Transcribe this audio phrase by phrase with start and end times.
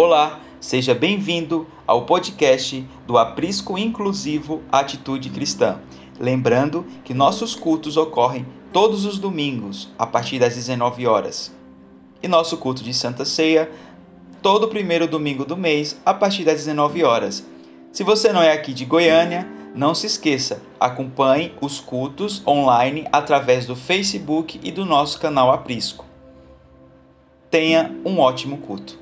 [0.00, 5.80] Olá, seja bem-vindo ao podcast do Aprisco Inclusivo Atitude Cristã.
[6.20, 11.52] Lembrando que nossos cultos ocorrem todos os domingos, a partir das 19 horas.
[12.22, 13.72] E nosso culto de Santa Ceia,
[14.40, 17.44] todo primeiro domingo do mês, a partir das 19 horas.
[17.90, 23.66] Se você não é aqui de Goiânia, não se esqueça, acompanhe os cultos online através
[23.66, 26.04] do Facebook e do nosso canal Aprisco.
[27.50, 28.97] Tenha um ótimo culto.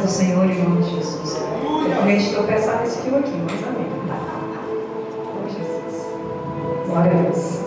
[0.00, 1.40] Do Senhor, em nome de Jesus.
[1.62, 3.86] Eu realmente tropeçar nesse fio aqui, mas amém.
[5.34, 6.06] Oh, Jesus.
[6.86, 7.60] Glória a Deus.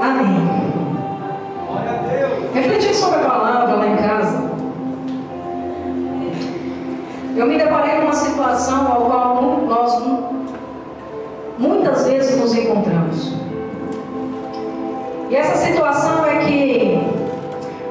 [0.00, 0.72] Amém.
[2.54, 4.52] Refletindo sobre a palavra lá em casa,
[7.34, 10.02] eu me deparei com uma situação ao qual nós
[11.58, 13.32] muitas vezes nos encontramos.
[15.30, 17.00] E essa situação é que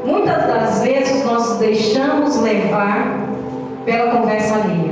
[0.05, 3.10] muitas das vezes nós deixamos levar
[3.85, 4.91] pela conversa alheia.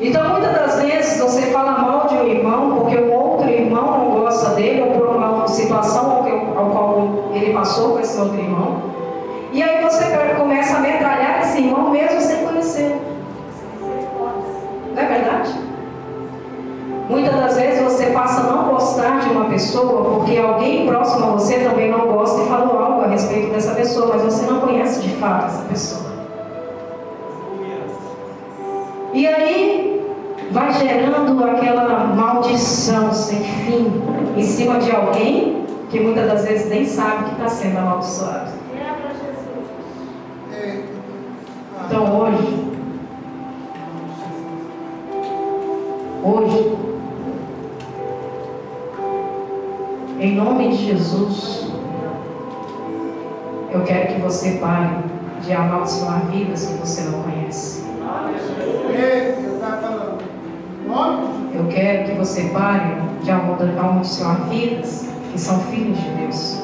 [0.00, 4.20] Então, muitas das vezes você fala mal de um irmão porque o outro irmão não
[4.20, 8.82] gosta dele ou por uma situação ao, ao qual ele passou com esse outro irmão.
[9.52, 10.04] E aí você
[10.36, 12.96] começa a metralhar esse irmão mesmo sem conhecer.
[14.94, 15.54] Não é verdade?
[17.08, 21.30] Muitas das vezes você passa a não gostar de uma pessoa porque alguém próximo a
[21.30, 25.00] você também não gosta e falou algo a respeito dessa pessoa, mas você não conhece
[25.00, 26.07] de fato essa pessoa.
[29.12, 30.06] E aí
[30.50, 33.90] vai gerando aquela maldição sem fim
[34.36, 38.50] em cima de alguém que muitas das vezes nem sabe que está sendo amaldiçoado.
[41.86, 42.72] Então hoje,
[46.22, 46.76] hoje,
[50.20, 51.72] em nome de Jesus,
[53.72, 54.90] eu quero que você pare
[55.42, 57.88] de amaldiçoar vidas que você não conhece.
[61.54, 66.62] Eu quero que você pare de amaldiçoar vidas que são filhos de Deus.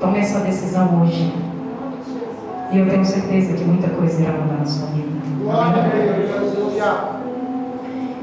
[0.00, 1.32] Tome essa decisão hoje.
[2.72, 5.10] E eu tenho certeza que muita coisa irá mudar na sua vida.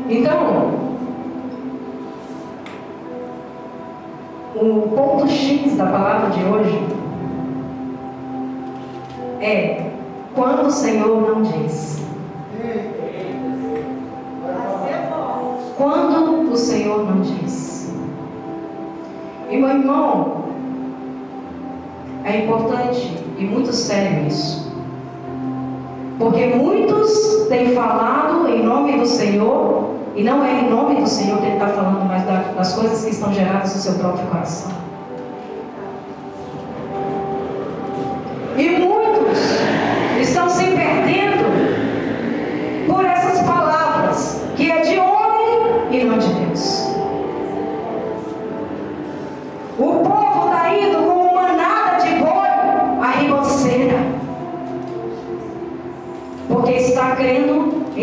[0.09, 0.88] Então,
[4.56, 6.88] o ponto X da palavra de hoje
[9.41, 9.91] é
[10.34, 11.97] quando o Senhor não diz.
[15.77, 17.93] Quando o Senhor não diz.
[19.49, 20.45] E meu irmão,
[22.23, 24.75] é importante e muito sério isso.
[26.17, 31.38] Porque muitos têm falado em nome do Senhor, e não é em nome do Senhor
[31.38, 34.87] que ele está falando, mas das coisas que estão geradas no seu próprio coração.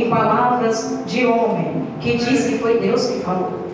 [0.08, 3.64] Palavras de homem, que diz que foi Deus que falou.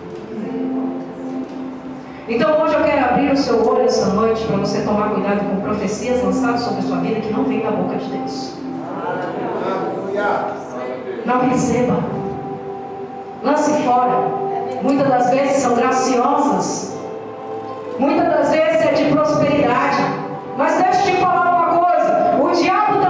[2.27, 5.61] Então hoje eu quero abrir o seu olho essa noite para você tomar cuidado com
[5.61, 8.53] profecias lançadas sobre a sua vida que não vêm da boca de Deus.
[11.25, 11.97] Não receba.
[13.43, 14.29] Lance fora.
[14.81, 16.97] Muitas das vezes são graciosas.
[17.99, 19.97] Muitas das vezes é de prosperidade.
[20.57, 22.37] Mas deixa eu te falar uma coisa.
[22.41, 23.00] O diabo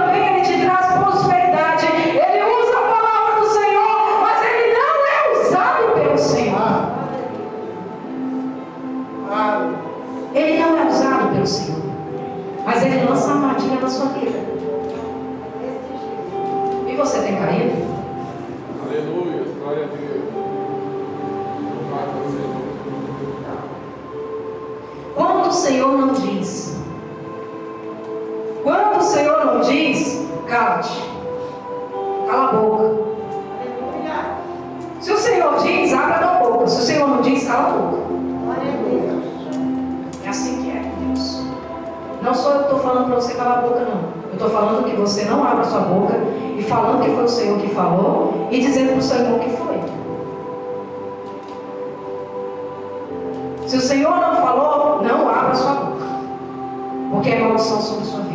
[13.82, 14.31] a armadilha na sua vida.
[43.12, 44.22] Para você calar a boca, não.
[44.28, 46.14] Eu estou falando que você não abra sua boca
[46.56, 49.72] e falando que foi o Senhor que falou e dizendo para o irmão que foi.
[53.68, 56.06] Se o Senhor não falou, não abra sua boca.
[57.10, 58.31] Porque é maldição sobre sua vida.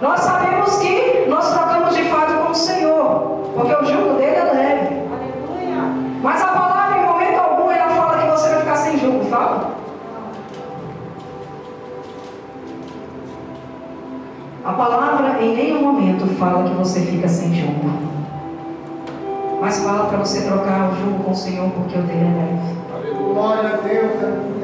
[0.00, 4.44] Nós sabemos que nós trocamos de fato com o Senhor, porque o jugo dele é
[4.44, 4.96] leve.
[6.22, 9.76] Mas a palavra, em momento algum, ela fala que você vai ficar sem jugo, fala?
[14.64, 17.88] A palavra em nenhum momento fala que você fica sem jugo.
[19.60, 22.76] Mas fala para você trocar o jugo com o Senhor, porque o dele é leve.
[22.92, 23.34] Aleluia.
[23.34, 24.55] Glória a Deus,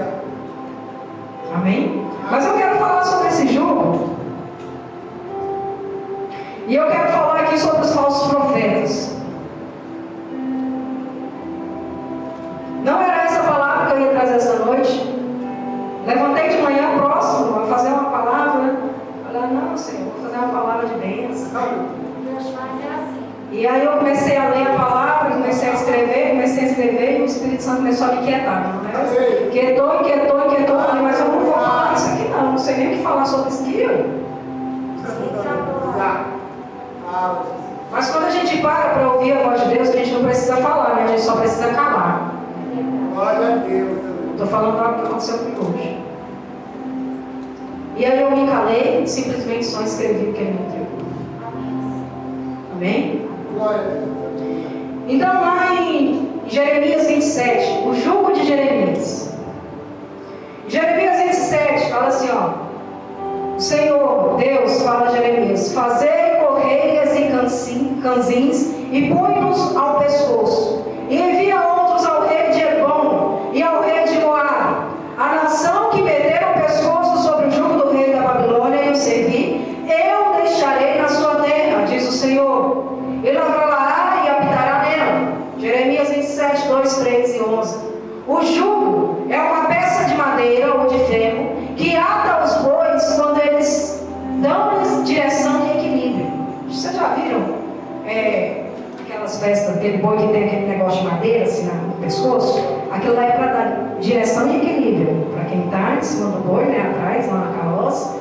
[104.03, 108.21] direção e equilíbrio para quem está em cima do boi, né, atrás, lá na carroça,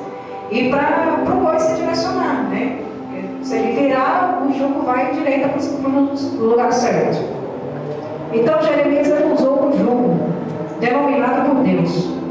[0.50, 2.78] e para o boi se direcionar, né?
[3.42, 7.22] Se ele virar, o jugo vai direita para o lugar certo.
[8.32, 10.20] Então Jeremias ele usou um jugo
[10.80, 12.21] denominado por Deus.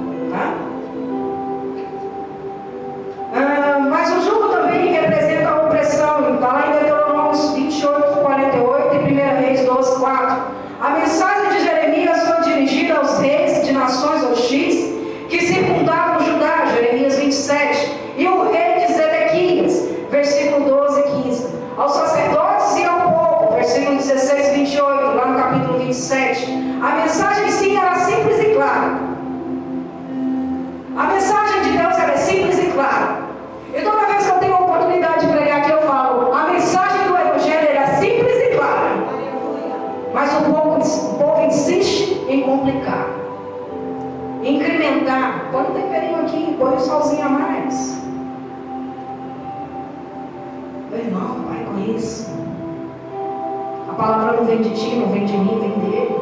[54.51, 56.21] Vem de ti, não vem de mim, vem dele.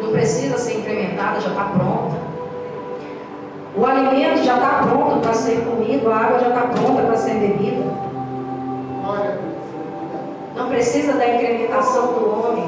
[0.00, 2.16] Não precisa ser incrementada, já está pronta.
[3.76, 7.34] O alimento já está pronto para ser comido, a água já está pronta para ser
[7.34, 7.84] bebida.
[10.54, 12.64] Não precisa da incrementação do homem,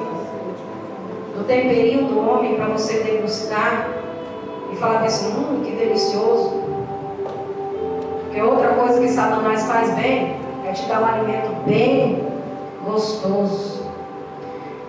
[1.36, 3.88] do temperinho do homem para você degustar
[4.70, 6.62] e falar assim, hum, que delicioso.
[8.24, 12.27] Porque outra coisa que Satanás faz bem é te dar um alimento bem
[12.88, 13.82] gostoso,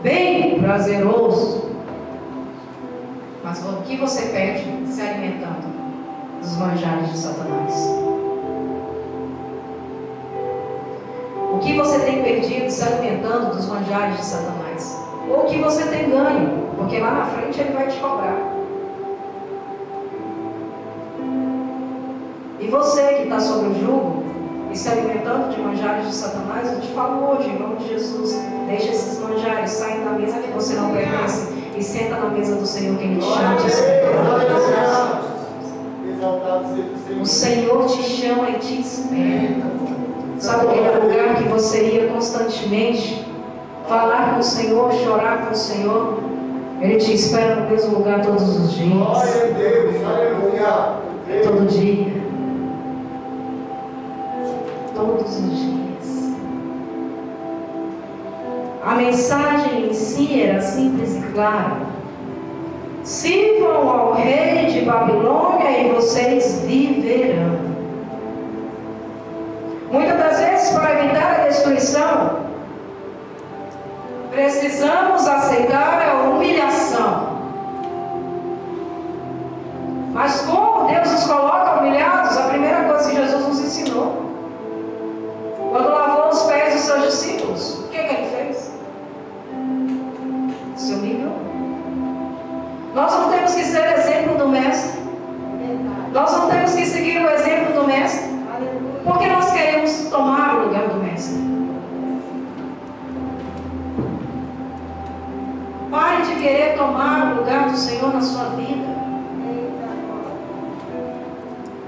[0.01, 1.69] bem prazeroso.
[3.43, 5.67] Mas o que você perde se alimentando
[6.41, 7.73] dos manjares de Satanás?
[11.53, 14.97] O que você tem perdido se alimentando dos manjares de Satanás?
[15.29, 16.69] Ou o que você tem ganho?
[16.77, 18.37] Porque lá na frente ele vai te cobrar.
[22.59, 24.18] E você que está sobre o jugo,
[24.71, 28.37] e se alimentando de manjares de Satanás, eu te falo hoje, em nome de Jesus,
[28.67, 32.65] deixa esses manjares, saem da mesa que você não pertence e senta na mesa do
[32.65, 33.69] Senhor que Ele te chama de
[37.19, 37.25] o.
[37.25, 39.79] Senhor te chama e te espera.
[40.37, 43.25] Sabe aquele lugar que você ia constantemente
[43.87, 46.19] falar com o Senhor, chorar com o Senhor?
[46.79, 48.93] Ele te espera no mesmo lugar todos os dias.
[48.93, 51.09] Glória a Deus, aleluia.
[51.43, 52.28] Todo dia.
[54.99, 56.33] Todos os dias.
[58.83, 61.77] A mensagem em si era simples e clara.
[63.05, 67.59] Sirvam ao rei de Babilônia e vocês viverão.
[69.89, 72.39] Muitas das vezes, para evitar a destruição,
[74.31, 75.98] precisamos aceitar
[106.49, 108.87] querer tomar o lugar do Senhor na sua vida.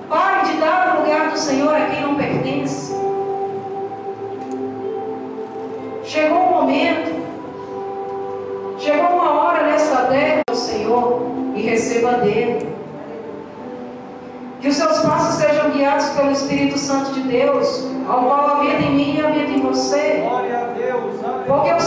[0.08, 2.94] Pare de dar o lugar do Senhor a quem não pertence.
[6.04, 7.12] Chegou um momento,
[8.78, 11.22] chegou uma hora nesta terra do Senhor
[11.56, 12.70] e receba dele.
[14.60, 18.92] Que os seus passos sejam guiados pelo Espírito Santo de Deus, ao qual habita em
[18.92, 20.20] mim e habita em você.
[20.22, 21.16] Glória a Deus.
[21.48, 21.80] Porque o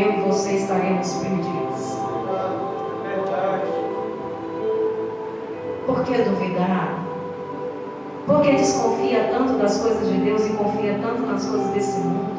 [0.00, 1.98] eu e você estaremos perdidos.
[5.86, 6.98] Por que duvidar?
[8.26, 12.38] Por que desconfia tanto das coisas de Deus e confia tanto nas coisas desse mundo?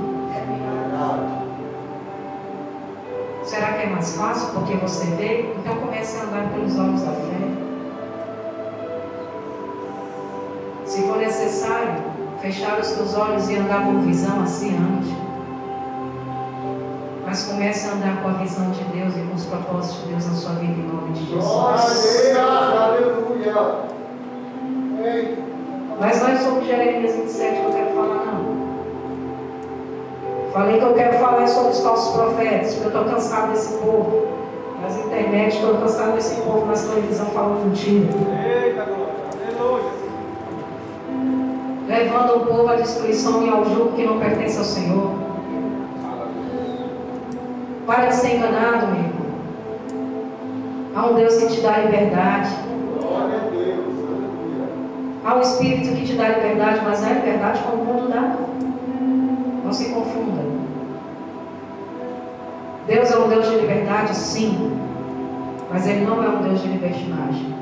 [3.44, 5.54] Será que é mais fácil porque você vê?
[5.58, 7.40] Então comece a andar pelos olhos da fé.
[10.86, 11.96] Se for necessário,
[12.42, 15.19] fechar os teus olhos e andar com visão, assim ande.
[17.30, 20.26] Mas comece a andar com a visão de Deus e com os propósitos de Deus
[20.26, 22.24] na sua vida em nome de Glória Jesus.
[22.24, 23.54] Deus, aleluia.
[25.06, 25.38] Ei,
[26.00, 28.60] Mas não é sobre Jeremias 27 que eu quero falar, não.
[30.54, 34.28] Falei que eu quero falar sobre os falsos profetas, porque eu estou cansado desse povo.
[34.82, 38.10] Nas internet, estou cansado desse povo nas televisão falando mentira.
[38.66, 39.14] Eita glória.
[39.36, 39.92] Aleluia.
[41.88, 45.29] levando o povo à destruição e ao jugo que não pertence ao Senhor.
[47.90, 49.30] Para de ser enganado, meu irmão.
[50.96, 52.52] Há um Deus que te dá liberdade.
[53.02, 54.70] glória a Deus, aleluia.
[55.26, 58.36] Há um Espírito que te dá liberdade, mas é liberdade como o mundo dá.
[59.66, 60.44] Não se confunda.
[62.86, 64.72] Deus é um Deus de liberdade, sim.
[65.72, 67.56] Mas Ele não é um Deus de libertinagem.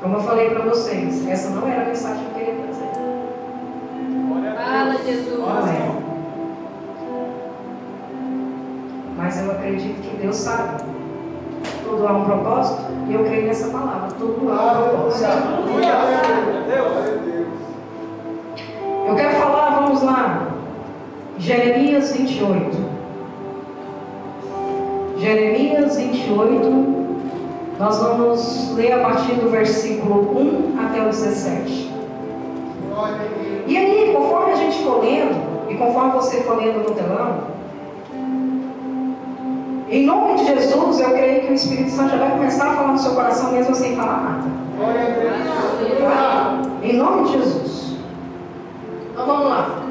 [0.00, 2.92] Como eu falei para vocês, essa não era a mensagem que eu queria trazer.
[4.54, 4.96] Fala.
[5.04, 5.38] Jesus.
[5.38, 5.91] Não
[9.22, 10.82] Mas eu acredito que Deus sabe.
[11.84, 14.08] Tudo há um propósito e eu creio nessa palavra.
[14.18, 15.30] Tudo há um propósito.
[15.30, 15.92] Aleluia.
[15.92, 16.18] Glória
[16.58, 17.52] a Deus.
[19.06, 20.48] Eu quero falar, vamos lá.
[21.38, 22.76] Jeremias 28.
[25.18, 27.02] Jeremias 28.
[27.78, 31.94] Nós vamos ler a partir do versículo 1 até o 17.
[32.88, 33.62] Glória a Deus.
[33.68, 37.61] E aí, conforme a gente for lendo, e conforme você for lendo no telão,
[39.92, 42.92] em nome de Jesus, eu creio que o Espírito Santo já vai começar a falar
[42.92, 44.50] no seu coração mesmo sem falar nada.
[46.00, 46.62] Tá?
[46.82, 47.96] Em nome de Jesus.
[49.12, 49.82] Então vamos lá.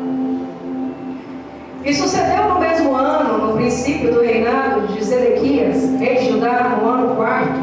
[1.85, 6.89] E sucedeu no mesmo ano, no princípio do reinado de Zedequias, rei de Judá, no
[6.89, 7.59] ano quarto.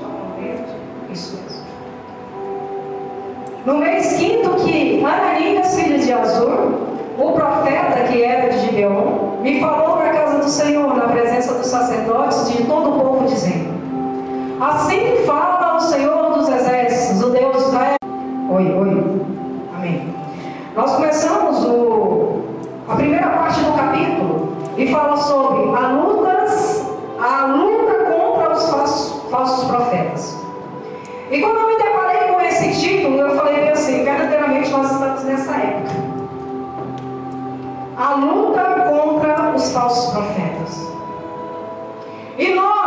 [0.00, 0.74] Só um momento.
[1.12, 1.62] Isso mesmo.
[3.66, 6.72] No mês quinto que Ananias, filho de Azur,
[7.18, 12.50] o profeta que era de Gibeon, me falou casa do Senhor, na presença dos sacerdotes
[12.50, 13.68] de todo o povo, dizendo:
[14.60, 17.96] Assim fala o Senhor dos exércitos, o Deus de Israel.
[18.50, 19.22] Oi, oi.
[19.76, 20.14] Amém.
[20.74, 22.40] Nós começamos o,
[22.88, 26.86] a primeira parte do capítulo e fala sobre a lutas,
[27.20, 30.36] a luta contra os falsos, falsos profetas.
[31.30, 35.52] E quando eu me deparei com esse título, eu falei assim, verdadeiramente nós estamos nessa
[35.52, 36.19] época.
[38.00, 40.90] A luta contra os falsos profetas.
[42.38, 42.79] E nós,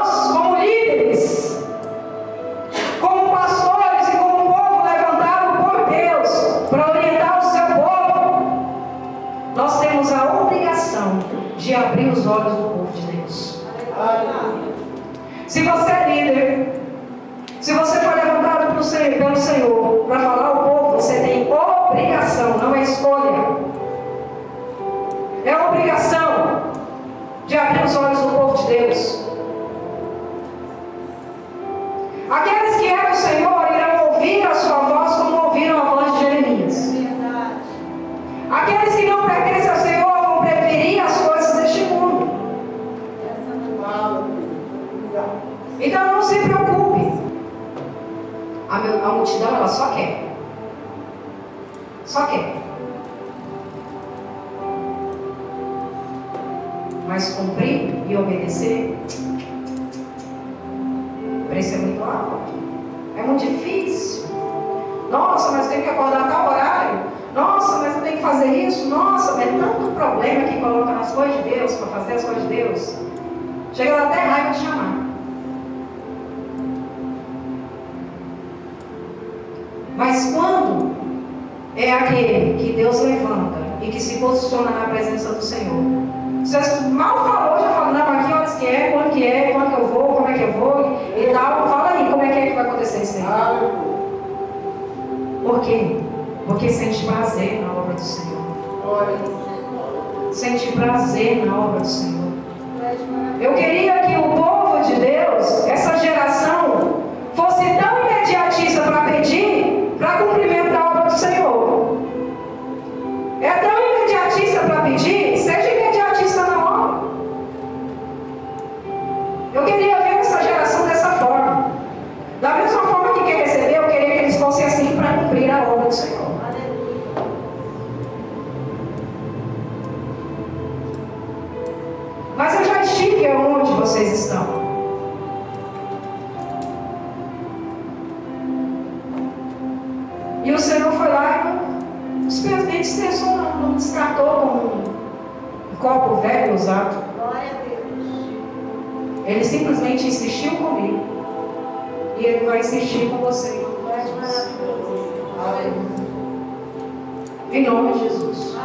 [157.54, 158.58] Em nome de Jesus.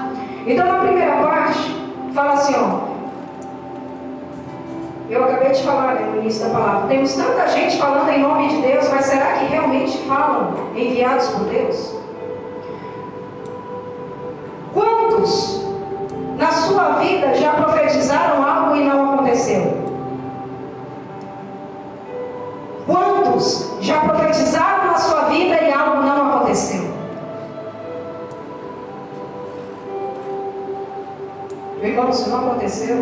[0.46, 1.76] Então, na primeira parte,
[2.14, 2.88] fala assim: ó.
[5.10, 6.88] Eu acabei de falar né, no início da palavra.
[6.88, 11.44] Temos tanta gente falando em nome de Deus, mas será que realmente falam enviados por
[11.44, 11.96] Deus?
[14.74, 15.57] Quantos
[32.68, 32.98] aconteceu,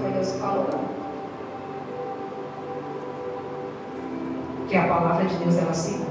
[0.00, 0.88] foi Deus que falou, não.
[4.66, 6.07] Que a palavra de Deus ela se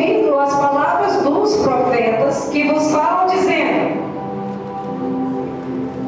[0.00, 4.00] ouvido as palavras dos profetas que vos falam, dizendo: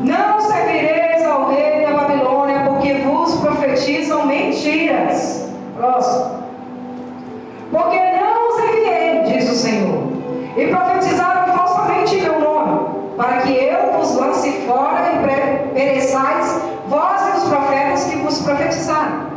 [0.04, 5.50] Não servireis ao rei da Babilônia, porque vos profetizam mentiras.
[5.76, 6.42] Próximo.
[7.70, 10.02] Porque não os enviei, diz o Senhor,
[10.56, 17.38] e profetizaram falsamente meu nome, para que eu vos lance fora e pereçais, vós e
[17.38, 19.32] os profetas que vos profetizaram.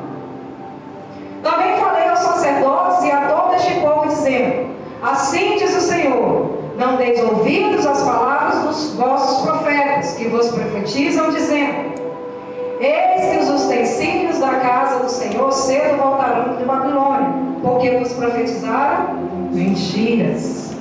[1.41, 5.81] Também falei aos sacerdotes e a todo este povo, dizendo: Assim diz o
[7.05, 11.93] Deis ouvidos às palavras dos vossos profetas, que vos profetizam, dizendo:
[12.79, 17.29] Eis que os utensílios da casa do Senhor cedo voltarão de Babilônia,
[17.61, 19.19] porque vos profetizaram
[19.51, 20.75] mentiras.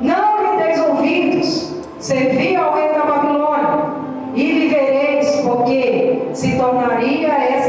[0.00, 3.90] Não lhe deis ouvidos, servi ao rei da Babilônia,
[4.34, 7.59] e vivereis, porque se tornaria essa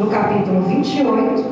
[0.00, 1.44] no capítulo 28,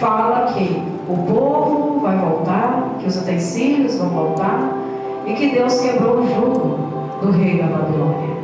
[0.00, 4.72] fala que o povo vai voltar, que os utensílios vão voltar
[5.24, 6.78] e que Deus quebrou o jugo
[7.22, 8.34] do rei da Babilônia.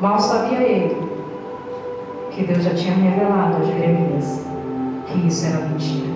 [0.00, 0.96] Mal sabia ele
[2.30, 4.46] que Deus já tinha revelado a Jeremias
[5.08, 6.12] que isso era mentira.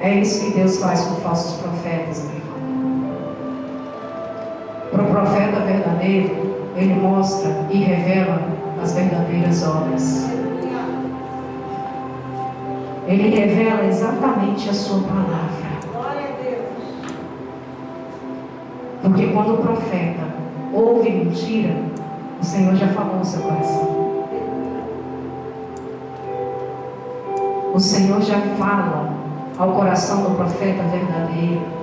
[0.00, 3.14] É isso que Deus faz com falsos profetas, meu irmão.
[4.92, 8.40] Para o profeta verdadeiro, ele mostra e revela
[8.82, 10.28] as verdadeiras obras.
[13.06, 15.64] Ele revela exatamente a sua palavra.
[19.02, 20.22] Porque quando o profeta
[20.72, 21.76] ouve mentira,
[22.40, 24.04] o Senhor já falou no seu coração.
[27.74, 29.12] O Senhor já fala
[29.58, 31.73] ao coração do profeta verdadeiro.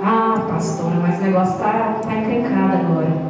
[0.00, 3.28] Ah, pastora, mas o negócio está tá encrencado agora.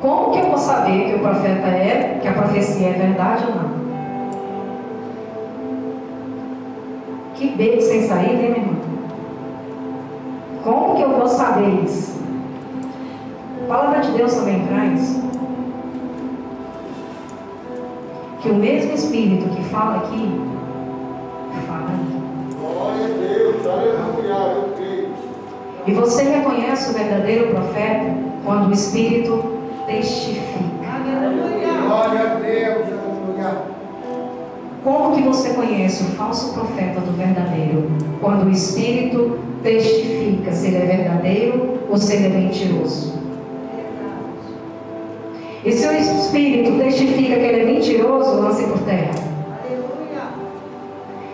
[0.00, 3.54] Como que eu vou saber que o profeta é, que a profecia é verdade ou
[3.54, 3.82] não?
[7.36, 8.76] Que beco sem saída, hein, meu irmão?
[10.64, 12.20] Como que eu vou saber isso?
[13.64, 15.22] A palavra de Deus também traz
[18.40, 20.40] que o mesmo Espírito que fala aqui,
[21.66, 22.54] fala aí.
[22.58, 23.41] Glória a Deus.
[25.86, 29.42] E você reconhece o verdadeiro profeta quando o Espírito
[29.86, 30.42] testifica.
[31.86, 33.62] Glória a Deus, aleluia.
[34.84, 37.88] Como que você conhece o falso profeta do verdadeiro?
[38.20, 43.12] Quando o Espírito testifica se ele é verdadeiro ou se ele é mentiroso.
[45.64, 49.14] E se o Espírito testifica que ele é mentiroso, lance por terra.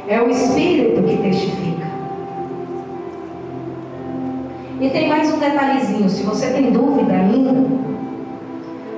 [0.06, 1.67] É o Espírito que testifica.
[4.80, 7.54] E tem mais um detalhezinho, se você tem dúvida ainda.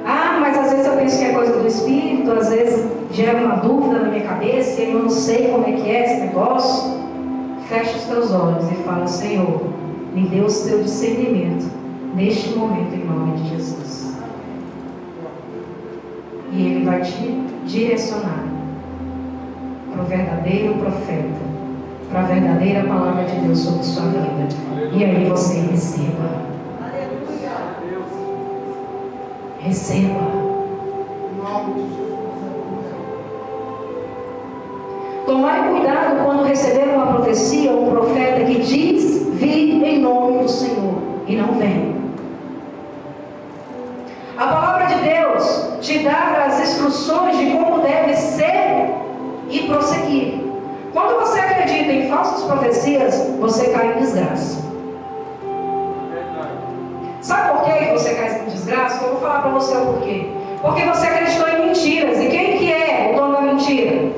[0.05, 3.57] Ah, mas às vezes eu penso que é coisa do Espírito, às vezes gera uma
[3.57, 7.01] dúvida na minha cabeça e eu não sei como é que é esse negócio.
[7.69, 9.63] Fecha os teus olhos e fala, Senhor,
[10.15, 11.71] me dê o teu discernimento
[12.15, 14.01] neste momento em nome de Jesus
[16.53, 18.45] e Ele vai te direcionar
[19.93, 21.50] para o verdadeiro profeta,
[22.11, 24.49] para a verdadeira palavra de Deus sobre sua vida.
[24.93, 26.51] E aí você receba.
[29.61, 30.51] Receba.
[35.25, 40.49] Tomai cuidado quando receber uma profecia ou um profeta que diz vir em nome do
[40.49, 40.95] Senhor
[41.29, 41.95] e não vem.
[44.37, 48.95] A palavra de Deus te dá as instruções de como deve ser
[49.49, 50.40] e prosseguir.
[50.93, 54.71] Quando você acredita em falsas profecias, você cai em desgraça.
[57.21, 59.05] Sabe por que você cai em desgraça?
[59.05, 60.31] Eu vou falar para você o porquê.
[60.61, 62.19] Porque você acreditou em mentiras.
[62.19, 64.13] E quem que é o dono da mentira?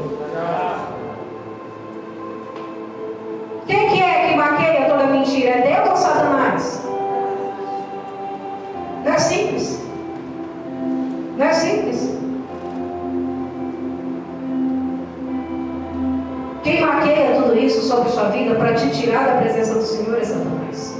[17.92, 20.98] Sobre sua vida para te tirar da presença do Senhor é Satanás.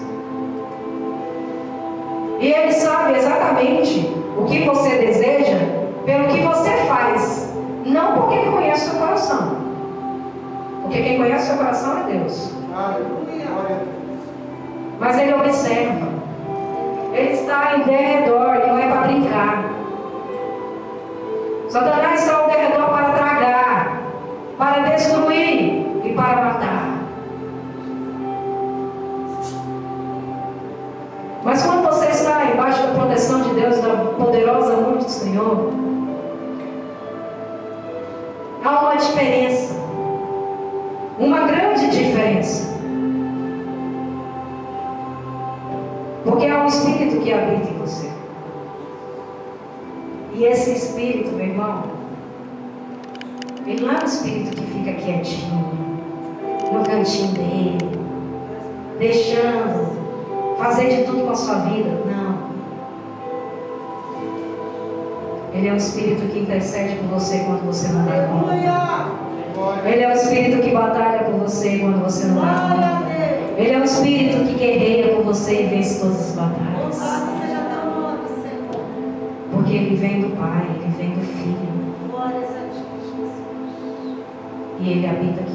[2.38, 5.56] E ele sabe exatamente o que você deseja
[6.04, 7.50] pelo que você faz,
[7.86, 9.56] não porque ele conhece o seu coração.
[10.82, 12.52] Porque quem conhece o seu coração é Deus.
[15.00, 16.08] Mas ele observa.
[17.14, 19.64] Ele está em derredor e não é para brincar.
[21.70, 24.02] Satanás está ao derredor para tragar,
[24.58, 26.71] para destruir e para matar.
[31.44, 35.72] Mas quando você está embaixo da proteção de Deus, da poderosa mão do Senhor,
[38.64, 39.74] há uma diferença.
[41.18, 42.72] Uma grande diferença.
[46.24, 48.08] Porque há um espírito que habita em você.
[50.34, 51.82] E esse espírito, meu irmão,
[53.66, 55.98] ele não é espírito que fica quietinho,
[56.72, 57.78] no cantinho dele,
[58.98, 59.91] deixando
[60.62, 61.90] fazer de tudo com a sua vida.
[62.06, 62.52] Não.
[65.52, 68.54] Ele é um espírito que intercede por você quando você não dá conta.
[69.88, 73.02] Ele é um espírito que batalha por você quando você não dá conta.
[73.60, 77.22] Ele é um espírito que guerreia por você e vence todas as batalhas.
[79.50, 81.72] Porque ele vem do Pai, ele vem do Filho.
[84.80, 85.51] E ele habita aqui.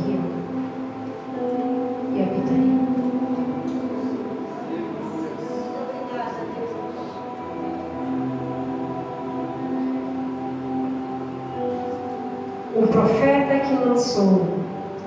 [13.07, 14.45] Profeta que lançou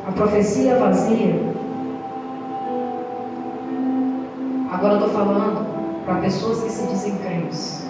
[0.09, 1.39] a profecia vazia.
[4.73, 7.87] Agora eu estou falando para pessoas que se dizem crentes.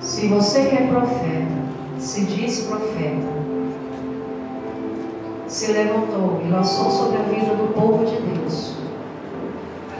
[0.00, 1.66] Se você que é profeta,
[1.98, 3.26] se diz profeta,
[5.48, 8.76] se levantou e lançou sobre a vida do povo de Deus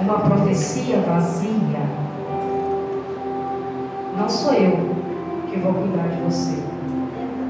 [0.01, 1.81] uma profecia vazia,
[4.17, 5.06] não sou eu
[5.57, 6.63] que vou cuidar de você,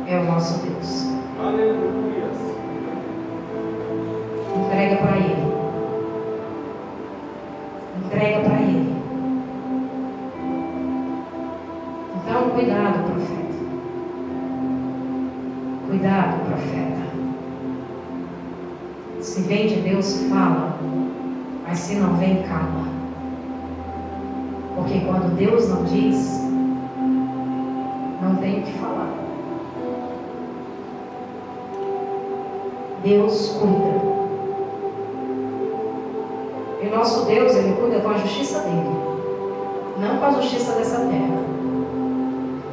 [0.06, 1.06] é o nosso Deus.
[1.40, 2.30] Aleluia.
[4.56, 5.52] Entrega para Ele.
[8.04, 8.96] Entrega para Ele.
[12.16, 13.56] Então, cuidado, profeta.
[15.88, 17.06] Cuidado, profeta.
[19.20, 20.78] Se vem de Deus, fala.
[21.66, 22.86] Mas se não vem, cala.
[24.76, 26.45] Porque quando Deus não diz,
[28.36, 29.12] tem o que falar.
[33.04, 34.16] Deus cuida.
[36.82, 38.96] E nosso Deus, Ele cuida com a justiça dele,
[39.98, 41.46] não com a justiça dessa terra.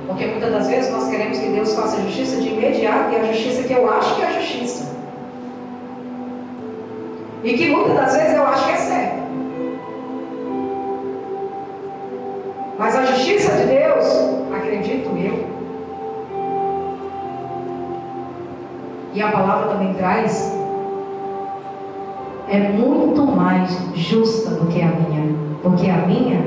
[0.08, 3.64] Porque muitas das vezes nós queremos que Deus faça justiça de imediato e a justiça
[3.64, 4.94] que eu acho que é a justiça.
[7.44, 9.13] E que muitas das vezes eu acho que é certa.
[19.14, 20.58] E a palavra também traz,
[22.50, 25.36] é muito mais justa do que a minha.
[25.62, 26.46] Porque a minha,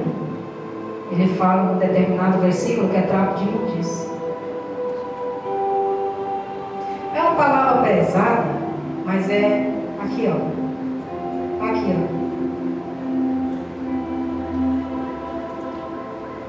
[1.13, 4.11] ele fala num determinado versículo que é trapo de imundícia.
[7.15, 8.45] É uma palavra pesada,
[9.05, 10.37] mas é aqui, ó.
[11.65, 12.17] Aqui, ó.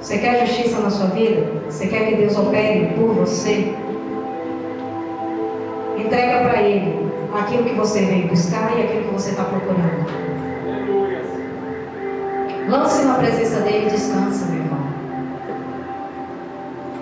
[0.02, 1.46] Você quer justiça na sua vida?
[1.70, 3.74] Você quer que Deus opere por você?
[6.08, 10.08] Entrega para Ele aquilo que você veio buscar e aquilo que você está procurando.
[12.70, 14.80] Lance na presença dele e descansa, meu irmão.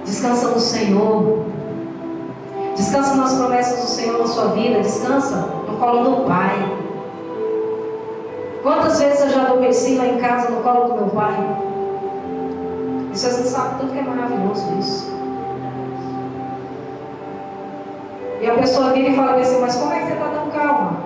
[0.03, 1.45] Descansa no Senhor.
[2.75, 4.79] Descansa nas promessas do Senhor na sua vida.
[4.79, 5.35] Descansa
[5.67, 6.77] no colo do Pai.
[8.63, 11.37] Quantas vezes eu já adormeci lá em casa no colo do meu pai?
[13.13, 15.24] E vocês não sabem tudo que é maravilhoso isso.
[18.45, 20.97] E a pessoa vira e fala assim, mas como é que você está tão calma?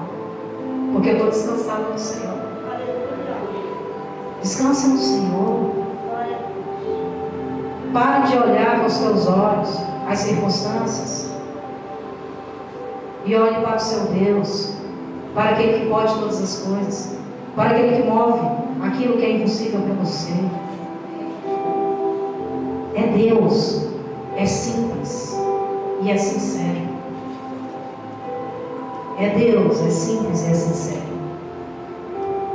[0.92, 2.36] Porque eu estou descansada no Senhor.
[4.42, 5.72] Descansa no Senhor.
[7.94, 9.70] Para de olhar com os seus olhos
[10.10, 11.32] as circunstâncias.
[13.24, 14.74] E olhe para o seu Deus,
[15.34, 17.20] para aquele que pode todas as coisas.
[17.56, 18.42] para aquele que move
[18.84, 20.34] aquilo que é impossível para você.
[22.96, 23.88] É Deus,
[24.36, 25.34] é simples
[26.02, 26.89] e é sincero.
[29.20, 31.02] É Deus, é simples e é sincero.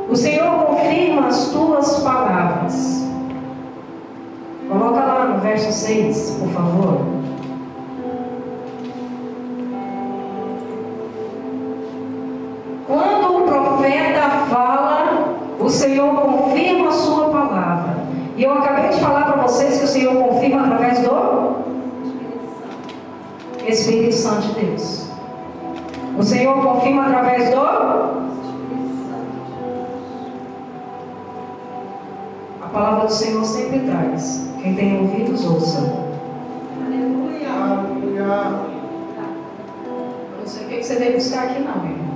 [0.09, 3.05] O Senhor confirma as tuas palavras.
[4.67, 7.01] Coloca lá no verso 6, por favor.
[12.87, 17.97] Quando o profeta fala, o Senhor confirma a sua palavra.
[18.39, 21.57] E eu acabei de falar para vocês que o Senhor confirma através do
[23.67, 24.94] Espírito Santo de Deus.
[26.17, 27.61] O Senhor confirma através do
[32.63, 34.49] A palavra do Senhor sempre traz.
[34.63, 35.79] Quem tem ouvidos, ouça.
[36.87, 37.49] Aleluia.
[37.51, 38.23] Aleluia.
[39.87, 42.15] Eu não sei o que você veio buscar aqui, não, irmão.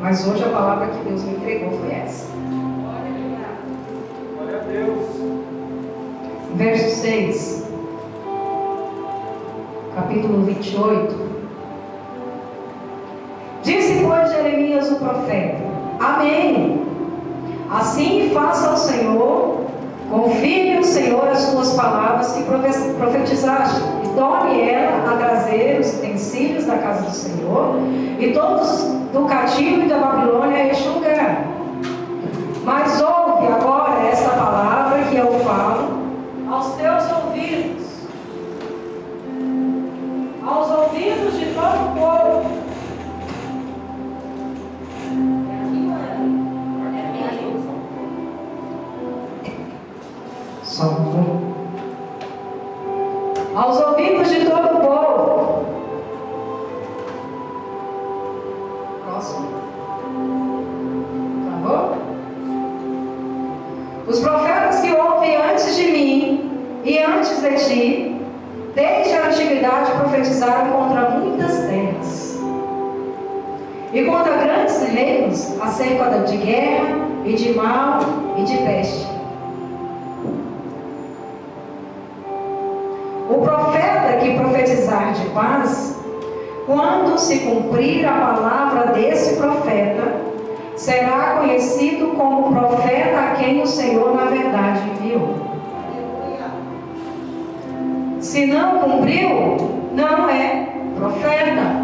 [0.00, 2.26] Mas hoje a palavra que Deus me entregou foi essa.
[4.36, 5.06] Glória a Deus.
[6.54, 7.68] Verso 6,
[9.94, 11.39] capítulo 28.
[14.30, 15.58] Jeremias o profeta:
[15.98, 16.82] Amém.
[17.70, 19.60] Assim faça o Senhor,
[20.10, 25.94] confirme o Senhor as tuas palavras que profe- profetizaste, e torne ela a trazer os
[25.94, 27.76] utensílios da casa do Senhor,
[28.18, 31.44] e todos do cativo e da Babilônia a este lugar.
[32.64, 33.00] Mas
[75.60, 78.00] reinos acerca de guerra e de mal
[78.36, 79.06] e de peste.
[83.28, 85.96] O profeta que profetizar de paz,
[86.66, 90.20] quando se cumprir a palavra desse profeta,
[90.76, 94.80] será conhecido como profeta a quem o Senhor na verdade.
[95.00, 96.50] Aleluia.
[98.20, 99.56] Se não cumpriu,
[99.94, 101.79] não é profeta.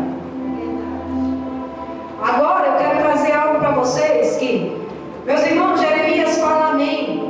[5.26, 7.22] Meus irmãos, Jeremias fala amém.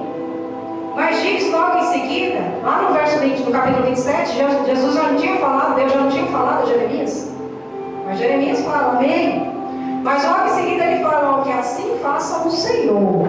[0.95, 5.03] Mas diz logo em seguida, lá no verso 20, no capítulo 27, Je- Jesus já
[5.05, 7.31] não tinha falado, Deus já não tinha falado a Jeremias.
[8.07, 9.53] Mas Jeremias fala amém.
[10.03, 13.27] Mas logo em seguida ele fala ó, que assim faça o Senhor.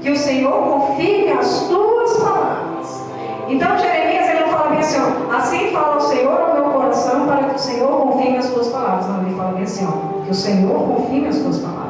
[0.00, 3.02] Que o Senhor confirme as tuas palavras.
[3.48, 7.26] Então Jeremias ele não fala bem assim, ó, assim fala o Senhor ao meu coração
[7.26, 9.06] para que o Senhor confirme as tuas palavras.
[9.06, 11.83] Não, ele fala bem assim, ó, que o Senhor confirme as tuas palavras.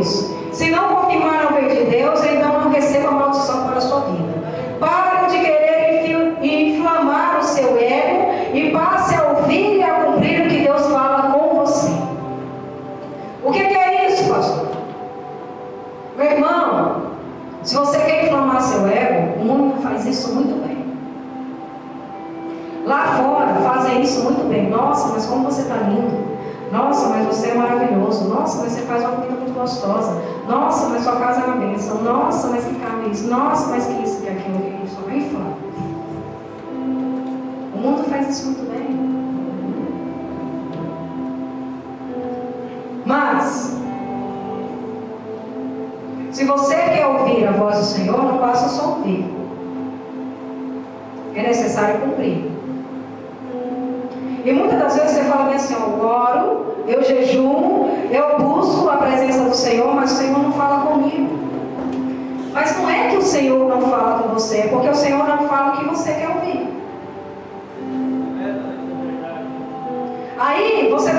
[0.00, 0.30] Deus.
[0.52, 4.40] Se não confirmar não veio de Deus, então não receba maldição para a sua vida.
[4.80, 10.48] Pare de querer inflamar o seu ego e passe a ouvir e a cumprir o
[10.48, 11.92] que Deus fala com você.
[13.44, 14.68] O que é isso, pastor?
[16.16, 17.02] Meu irmão,
[17.62, 20.80] se você quer inflamar seu ego, o mundo faz isso muito bem.
[22.86, 24.68] Lá fora fazem isso muito bem.
[24.68, 26.19] Nossa, mas como você está lindo.
[26.70, 28.28] Nossa, mas você é maravilhoso.
[28.28, 30.22] Nossa, mas você faz uma comida muito gostosa.
[30.48, 32.02] Nossa, mas sua casa é uma bênção.
[32.02, 33.28] Nossa, mas que carro é isso.
[33.28, 34.96] Nossa, mas que isso, que aquilo, que isso.
[34.96, 35.56] Só inflama.
[37.74, 39.10] O mundo faz isso muito bem.
[43.04, 43.76] Mas,
[46.30, 49.28] se você quer ouvir a voz do Senhor, não basta só ouvir.
[51.34, 52.50] É necessário cumprir.
[54.44, 59.44] E muitas das vezes você fala assim, eu oro, eu jejuo, eu busco a presença
[59.44, 61.38] do Senhor, mas o Senhor não fala comigo.
[62.52, 65.48] Mas não é que o Senhor não fala com você, é porque o Senhor não
[65.48, 66.68] fala o que você quer ouvir.
[70.36, 71.12] Aí você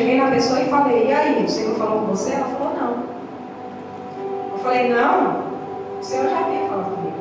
[0.00, 2.32] cheguei na pessoa e falei, e aí, o Senhor falou com você?
[2.32, 3.04] Ela falou, não.
[4.52, 5.44] Eu falei, não,
[6.00, 7.16] o Senhor já havia falado comigo.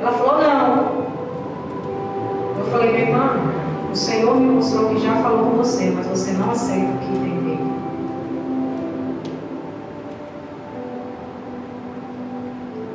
[0.00, 1.06] Ela falou, não.
[2.58, 3.36] Eu falei, minha irmã,
[3.92, 7.08] o Senhor me mostrou que já falou com você, mas você não aceita o que
[7.08, 7.58] entendeu.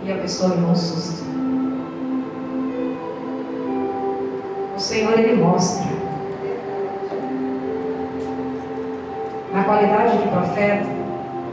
[0.03, 1.23] E a pessoa um susto.
[4.75, 5.90] O Senhor, Ele mostra.
[10.31, 10.87] Profeta,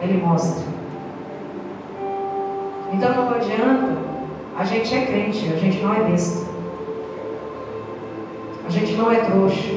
[0.02, 0.64] Ele mostra.
[2.92, 4.08] Então não adianta.
[4.58, 6.46] A gente é crente, a gente não é besta.
[8.66, 9.74] A gente não é trouxa.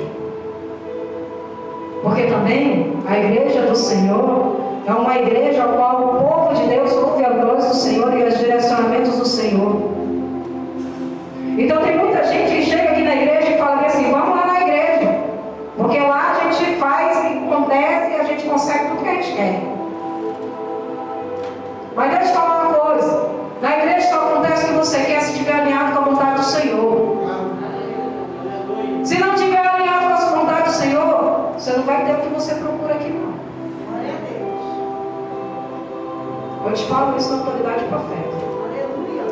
[2.02, 4.56] Porque também a igreja do Senhor
[4.88, 8.24] é uma igreja ao qual o povo de Deus ouve a voz do Senhor e
[8.24, 9.91] os direcionamentos do Senhor.
[31.92, 33.34] Vai ter o que você procura aqui não.
[33.90, 34.62] Glória a Deus.
[36.66, 38.38] Eu te falo isso na autoridade profeta.
[38.64, 39.24] Aleluia.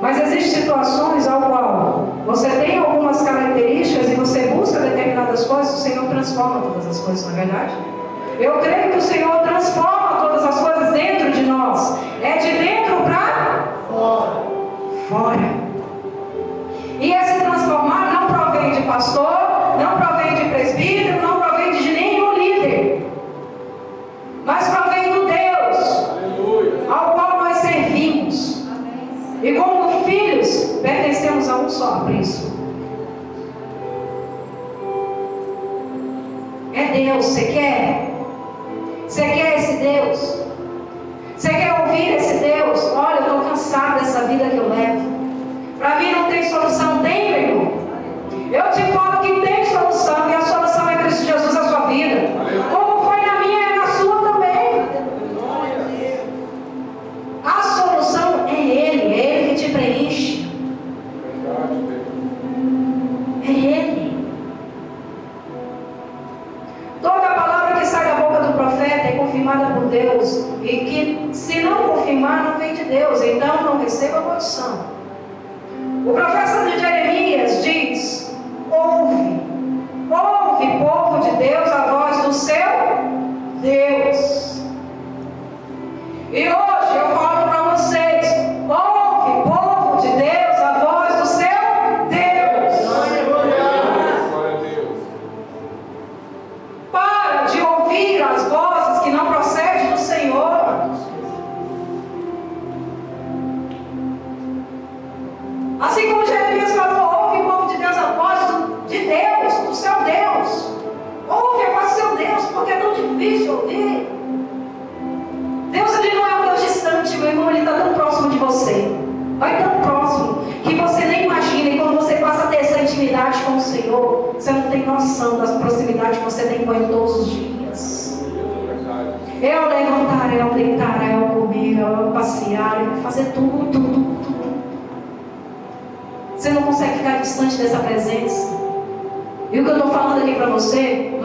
[0.00, 5.82] Mas existem situações ao qual você tem algumas características e você busca determinadas coisas, o
[5.82, 7.74] Senhor transforma todas as coisas, não é verdade?
[8.38, 11.98] Eu creio que o Senhor transforma todas as coisas dentro de nós.
[12.22, 14.42] É de dentro para Fora.
[15.08, 15.57] fora.
[18.88, 23.06] Pastor, não provém de presbítero, não provém de nenhum líder.
[24.44, 26.90] Mas provém do Deus Aleluia.
[26.90, 28.66] ao qual nós servimos.
[29.42, 32.48] E como filhos, pertencemos a um só aprisco.
[36.74, 38.10] É Deus, você quer?
[39.06, 39.57] Você quer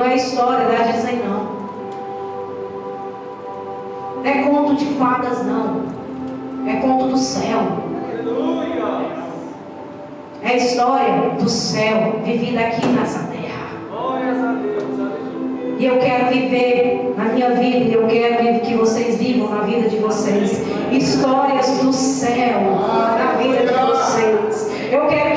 [0.04, 1.64] não é história da Disney, não.
[4.26, 5.84] É conto de fadas, não.
[6.68, 7.62] É conto do céu.
[8.12, 8.84] Aleluia.
[10.42, 13.70] É história do céu vivida aqui nessa terra.
[13.90, 15.00] Glórias a Deus.
[15.00, 15.76] Aleluia.
[15.80, 19.88] E eu quero viver na minha vida, e eu quero que vocês vivam na vida
[19.88, 22.62] de vocês histórias do céu
[23.18, 24.72] na vida de vocês.
[24.92, 25.33] Eu quero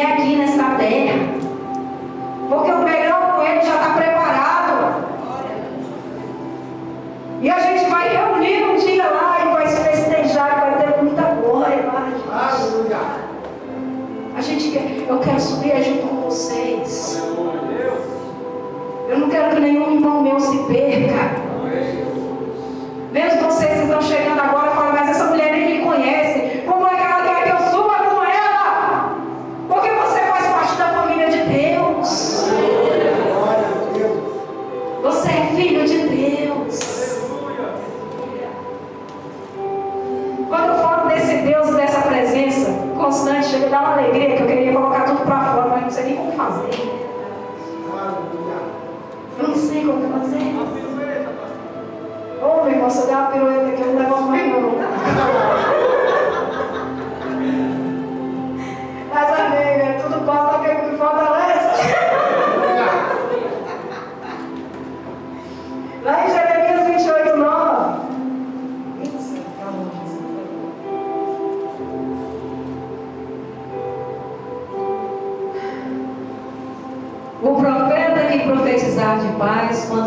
[0.00, 1.18] Aqui nesta terra.
[2.48, 5.04] Porque o melhor com ele já está preparado.
[7.40, 11.02] E a gente vai reunir um dia lá e vai se festejar, e vai ter
[11.02, 12.08] muita glória lá.
[12.32, 12.98] Aleluia.
[14.36, 16.17] A gente quer, eu quero subir junto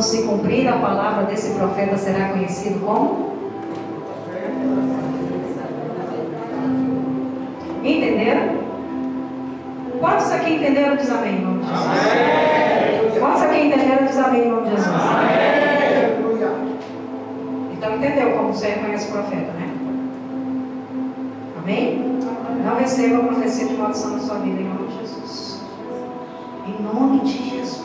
[0.01, 3.35] quando se cumprir a palavra desse profeta, será conhecido como?
[7.83, 8.61] Entenderam?
[9.99, 10.95] Quantos aqui entenderam?
[10.95, 13.19] Diz amém, em nome de Jesus.
[13.19, 14.07] Quantos aqui entenderam?
[14.07, 14.95] Diz amém, em nome de Jesus.
[14.95, 16.51] Aleluia.
[17.73, 19.69] Então entendeu como você reconhece o profeta, né?
[21.61, 22.19] Amém?
[22.65, 25.61] Não receba a profecia de maldição na sua vida, em nome de Jesus.
[26.67, 27.80] Em nome de Jesus.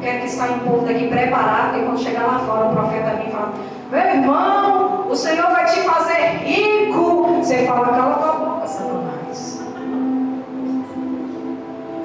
[0.00, 3.28] Quero que saia um povo daqui preparado, porque quando chegar lá fora, o profeta vem
[3.28, 3.52] e fala:
[3.90, 7.38] Meu irmão, o Senhor vai te fazer rico.
[7.38, 9.62] Você fala, cala tua boca, Satanás.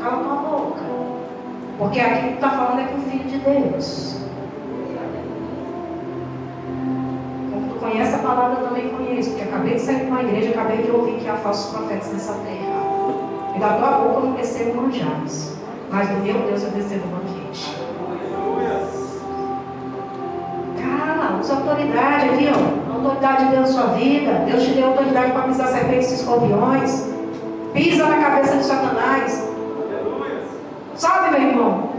[0.01, 0.81] Cala tua boca.
[1.77, 4.17] Porque aqui que está falando é com o Filho de Deus.
[7.51, 10.49] Como tu conhece a palavra, eu também conheço, porque acabei de sair de uma igreja,
[10.51, 12.83] acabei de ouvir que há falsos profetas nessa terra.
[13.55, 15.55] E da tua boca eu não recebo manjares,
[15.91, 17.32] mas do meu Deus eu recebo banquete.
[21.73, 22.91] Autoridade aqui, ó.
[22.91, 24.31] A autoridade de Deus na sua vida.
[24.45, 27.13] Deus te deu autoridade para pisar serpentes e escorpiões.
[27.73, 29.49] Pisa na cabeça de Satanás.
[30.95, 31.89] Sabe, meu irmão?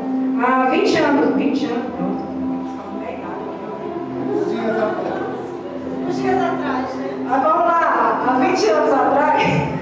[0.41, 2.25] Há 20 anos, 20 anos, pronto.
[6.07, 7.09] Uns dias atrás, né?
[7.29, 9.43] Mas vamos lá, há 20 anos atrás.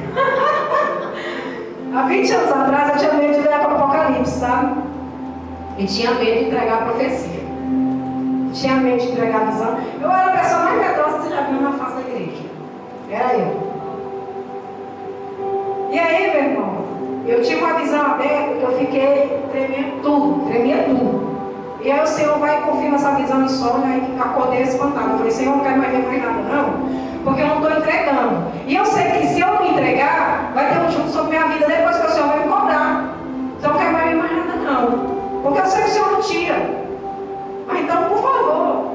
[1.94, 4.74] há 20 anos atrás eu tinha medo de ler o Apocalipse, sabe?
[5.78, 7.41] E tinha medo de entregar a profecia.
[8.52, 9.78] Tinha medo de entregar a visão.
[10.00, 12.42] Eu era a pessoa mais medrosa que você já viu na face da igreja.
[13.10, 13.72] Era eu.
[15.90, 16.84] E aí, meu irmão,
[17.26, 21.32] eu tinha uma visão aberta que eu fiquei tremendo tudo, tremia tudo.
[21.80, 25.10] E aí o Senhor vai e confirma essa visão em sonho, aí acordei espantado.
[25.10, 26.88] Eu falei, Senhor, não quero mais ver mais nada, não,
[27.24, 28.52] porque eu não estou entregando.
[28.66, 31.66] E eu sei que se eu não entregar, vai ter um junto sobre minha vida
[31.66, 33.14] depois que o Senhor vai me cobrar.
[33.58, 35.42] Então eu não quero mais ver mais nada, não.
[35.42, 36.81] Porque eu sei que o Senhor não tira.
[37.72, 38.92] Mas então, por favor,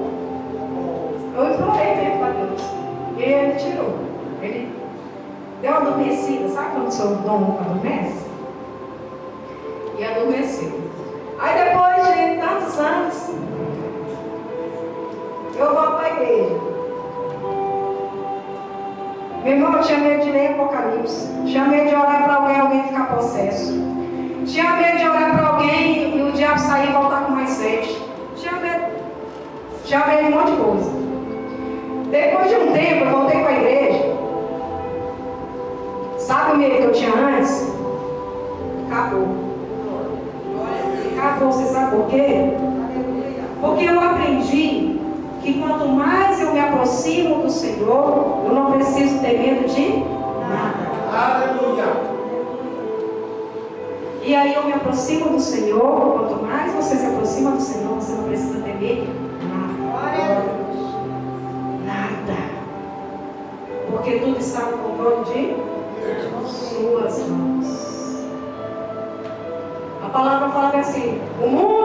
[1.35, 2.61] eu implorei mesmo para Deus.
[3.17, 3.95] E ele tirou.
[4.39, 4.71] Ele
[5.63, 6.47] deu uma adormecida.
[6.49, 8.27] Sabe quando o seu dom adormece?
[9.97, 10.79] E adormeceu.
[11.39, 13.29] Aí depois de tantos anos,
[15.57, 16.55] eu volto a igreja.
[19.43, 21.29] Meu irmão, eu tinha medo de ler Apocalipse.
[21.45, 23.73] Tinha medo de orar para alguém, alguém ficar possesso.
[24.45, 28.06] Tinha medo de orar para alguém e o diabo sair e voltar com mais sede.
[29.87, 30.91] Tinha de um monte de coisa.
[32.11, 34.17] Depois de um tempo, eu voltei para a igreja.
[36.17, 37.73] Sabe o medo que eu tinha antes?
[38.91, 39.27] Acabou.
[41.17, 42.51] Acabou, você sabe por quê?
[43.61, 44.99] Porque eu aprendi
[45.41, 50.03] que quanto mais eu me aproximo do Senhor, eu não preciso ter medo de
[50.49, 50.87] nada.
[51.13, 52.17] Aleluia.
[54.21, 57.56] E aí eu me aproximo do Senhor, quanto mais você se aproxima do
[64.19, 68.25] Tudo está no controle de suas mãos.
[70.03, 71.76] A palavra fala que assim, o mundo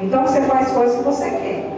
[0.00, 1.70] Então você faz coisas que você quer.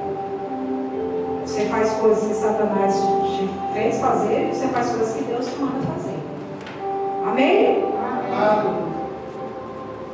[1.44, 5.80] Você faz coisas que Satanás te fez fazer, você faz coisas que Deus te manda
[5.94, 6.16] fazer.
[7.26, 7.84] Amém?
[8.32, 8.68] Amado.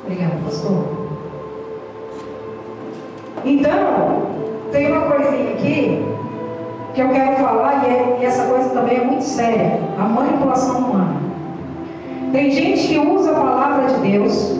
[0.05, 0.85] Obrigada, pastor.
[3.45, 4.23] Então,
[4.73, 6.05] tem uma coisinha aqui
[6.95, 10.79] que eu quero falar, e, é- e essa coisa também é muito séria: a manipulação
[10.79, 11.21] humana.
[12.33, 14.59] Tem gente que usa a palavra de Deus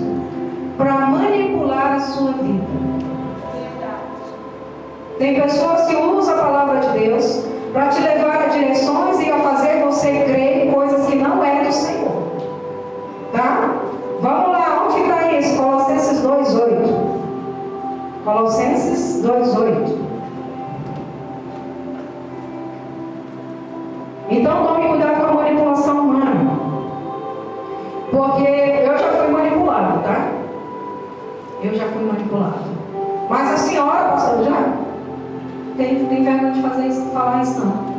[0.77, 2.98] para manipular a sua vida.
[5.19, 9.39] Tem pessoas que usam a palavra de Deus para te levar a direções e a
[9.41, 12.23] fazer você crer em coisas que não é do Senhor.
[13.33, 13.75] Tá?
[14.21, 15.57] Vamos lá, onde está isso?
[15.57, 17.19] Colossenses 2,8.
[18.25, 19.88] Colossenses 2,8.
[36.09, 37.99] Tem, tem vergonha de fazer isso, falar isso não.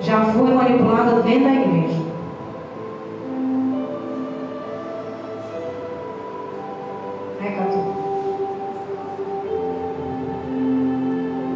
[0.00, 2.04] Já fui manipulada dentro da igreja.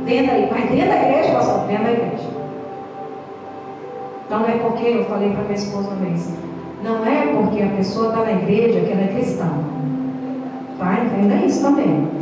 [0.04, 1.66] Dentro da, mas dentro da igreja, pastor?
[1.66, 2.28] Dentro da igreja.
[4.24, 6.32] Então não é porque eu falei para minha esposa uma vez.
[6.82, 9.50] Não é porque a pessoa está na igreja que ela é cristã.
[10.78, 11.04] Tá?
[11.04, 12.17] Entenda isso também.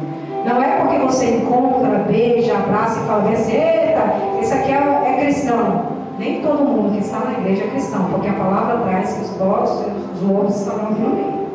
[0.46, 5.24] Não é porque você encontra, beija, abraça e fala assim, eita, esse aqui é, é
[5.24, 5.86] cristão.
[6.20, 9.30] Nem todo mundo que está na igreja é cristão, porque a palavra traz que os
[9.30, 11.46] dons e os outros aqui no meio.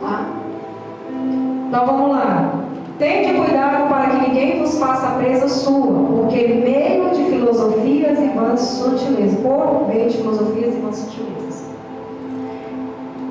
[0.00, 0.26] Tá?
[1.68, 2.54] Então vamos lá.
[2.98, 8.60] Tente cuidado para que ninguém vos faça presa sua, porque meio de filosofias e vãs
[8.60, 11.43] sutilezas, por meio de filosofias e vãs sutilezas.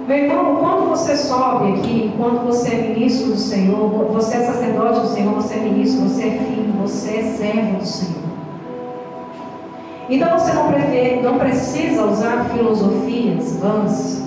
[0.08, 5.00] Meu irmão, quando você sobe aqui, quando você é ministro do Senhor, você é sacerdote
[5.00, 8.24] do Senhor, você é ministro, você é filho, você é servo do Senhor.
[10.10, 14.22] Então você não, prefere, não precisa usar filosofias vãs.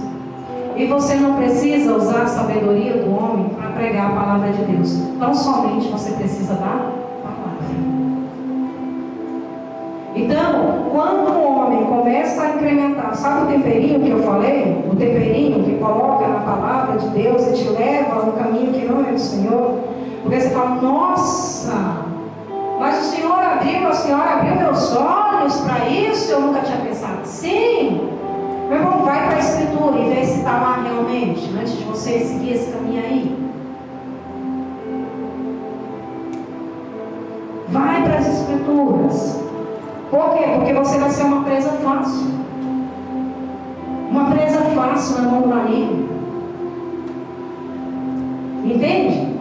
[0.76, 4.98] E você não precisa usar a sabedoria do homem para pregar a palavra de Deus.
[5.18, 6.95] Tão somente você precisa da
[10.16, 14.82] Então, quando um homem começa a incrementar, sabe o temperinho que eu falei?
[14.90, 19.06] O temperinho que coloca na palavra de Deus e te leva um caminho que não
[19.06, 19.78] é do Senhor.
[20.22, 21.96] Porque você fala, nossa,
[22.80, 27.20] mas o Senhor abriu, a senhora abriu meus olhos para isso, eu nunca tinha pensado.
[27.24, 28.08] Sim,
[28.70, 32.20] meu irmão, vai para a Escritura e vê se está lá realmente, antes de você
[32.20, 33.36] seguir esse caminho aí.
[37.68, 39.35] Vai para as Escrituras.
[40.10, 40.44] Por quê?
[40.54, 42.26] Porque você vai ser uma presa fácil.
[44.10, 46.08] Uma presa fácil na mão do maligno.
[48.64, 49.36] Entende?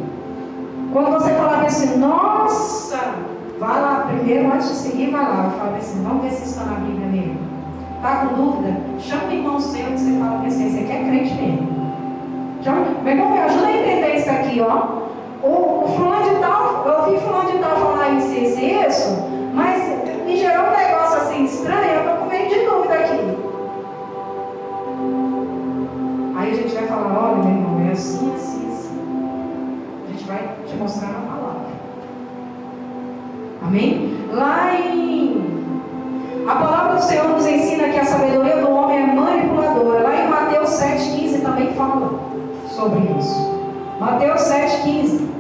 [0.92, 3.16] Quando você falar assim, nossa,
[3.60, 5.46] Vai lá, primeiro, antes de seguir, vai lá.
[5.46, 7.40] Eu falo assim, vamos ver se está na Bíblia mesmo.
[8.02, 8.78] Tá com dúvida?
[9.00, 11.68] Chama o irmão seu que você fala assim, você quer crente mesmo.
[12.62, 15.06] Chama, meu me ajuda a entender isso aqui, ó.
[15.42, 19.85] O, o fulano de tal, eu vi fulano de tal falar isso, isso isso, mas
[20.26, 23.20] me gerou um negócio assim estranho, eu tô com meio de dúvida aqui.
[26.36, 29.00] Aí a gente vai falar, olha, meu irmão, é assim, assim, assim.
[30.08, 31.66] A gente vai te mostrar na palavra.
[33.64, 34.18] Amém?
[34.32, 35.46] Lá em.
[36.48, 40.04] A palavra do Senhor nos ensina que a sabedoria do homem é manipuladora.
[40.04, 42.20] Lá em Mateus 7,15 também fala
[42.70, 43.56] sobre isso.
[44.00, 45.35] Mateus 7,15.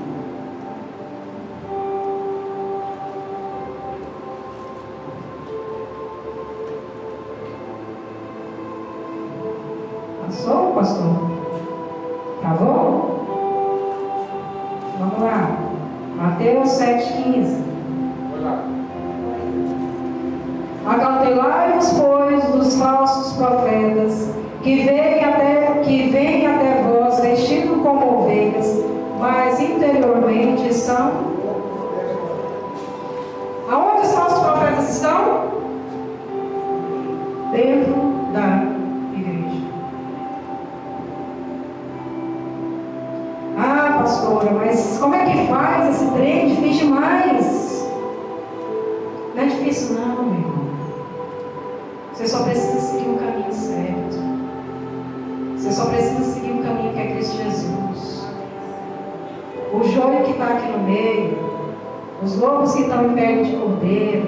[62.95, 64.27] Estão em pé de cordeiro,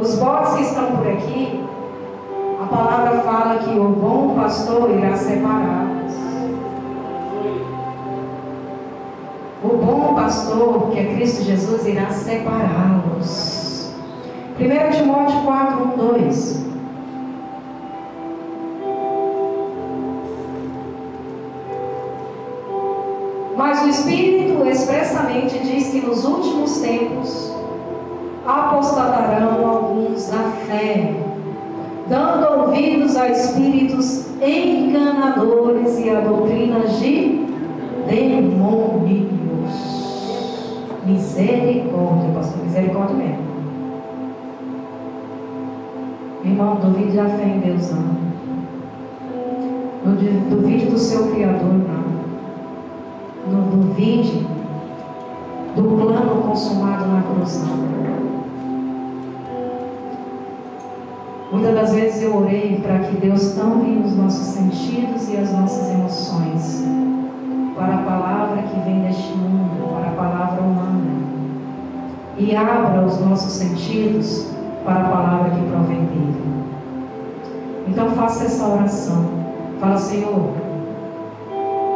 [0.00, 1.60] os bodes que estão por aqui,
[2.62, 6.12] a palavra fala que o bom pastor irá separá-los.
[9.62, 13.92] O bom pastor, que é Cristo Jesus, irá separá-los.
[14.58, 16.62] 1 Timóteo 4, 1, 2.
[23.56, 27.61] Mas o Espírito expressamente diz que nos últimos tempos
[28.46, 31.14] apostatarão alguns da fé,
[32.08, 37.46] dando ouvidos a espíritos enganadores e a doutrinas de
[38.08, 39.32] demônios.
[41.06, 43.52] Misericórdia, pastor, misericórdia mesmo.
[46.44, 48.22] Irmão, duvide da fé em Deus, não.
[50.04, 50.16] Não
[50.50, 52.02] duvide do seu Criador, não.
[53.52, 54.44] Não duvide
[55.76, 58.31] do plano consumado na cruz, não.
[61.52, 65.90] Muitas das vezes eu orei para que Deus tampe os nossos sentidos e as nossas
[65.90, 66.82] emoções
[67.76, 71.12] para a palavra que vem deste mundo, para a palavra humana,
[72.38, 74.46] e abra os nossos sentidos
[74.82, 76.42] para a palavra que provém dele.
[77.86, 79.22] Então faça essa oração.
[79.78, 80.54] Fala, Senhor,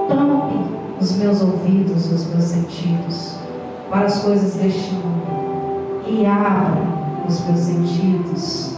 [0.06, 3.38] tampe os meus ouvidos, os meus sentidos
[3.88, 6.76] para as coisas deste mundo e abra
[7.26, 8.75] os meus sentidos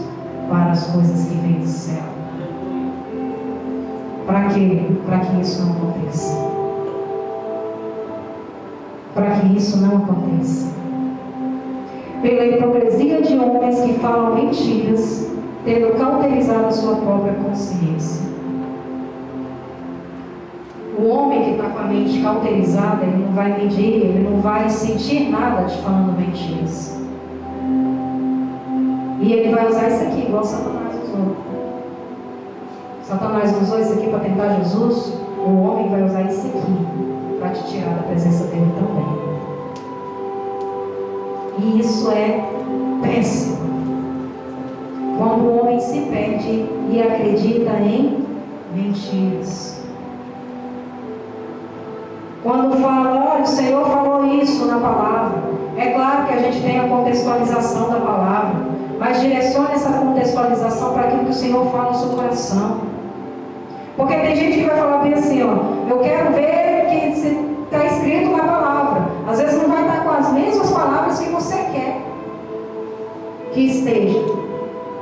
[0.48, 2.02] para as coisas que vêm do céu.
[4.26, 4.82] Para quê?
[5.06, 6.48] Para que isso não aconteça.
[9.14, 10.68] Para que isso não aconteça.
[12.22, 15.30] Pela hipocrisia de homens que falam mentiras,
[15.64, 18.26] tendo cauterizado sua própria consciência.
[20.98, 24.68] O homem que está com a mente cauterizada, ele não vai medir, ele não vai
[24.68, 26.97] sentir nada de falando mentiras.
[29.20, 31.36] E ele vai usar isso aqui, igual Satanás usou.
[33.02, 37.64] Satanás usou isso aqui para tentar Jesus, o homem vai usar isso aqui para te
[37.64, 39.18] tirar da presença dele também.
[41.58, 42.44] E isso é
[43.02, 43.58] péssimo.
[45.18, 48.24] Quando o homem se perde e acredita em
[48.74, 49.82] mentiras.
[52.42, 55.42] Quando fala, olha, o Senhor falou isso na palavra.
[55.76, 58.67] É claro que a gente tem a contextualização da palavra,
[58.98, 62.80] mas direcione essa contextualização para aquilo que o Senhor fala no seu coração.
[63.96, 67.20] Porque tem gente que vai falar bem assim, ó, eu quero ver que
[67.64, 69.08] está escrito na palavra.
[69.28, 72.00] Às vezes não vai estar com as mesmas palavras que você quer
[73.52, 74.20] que esteja.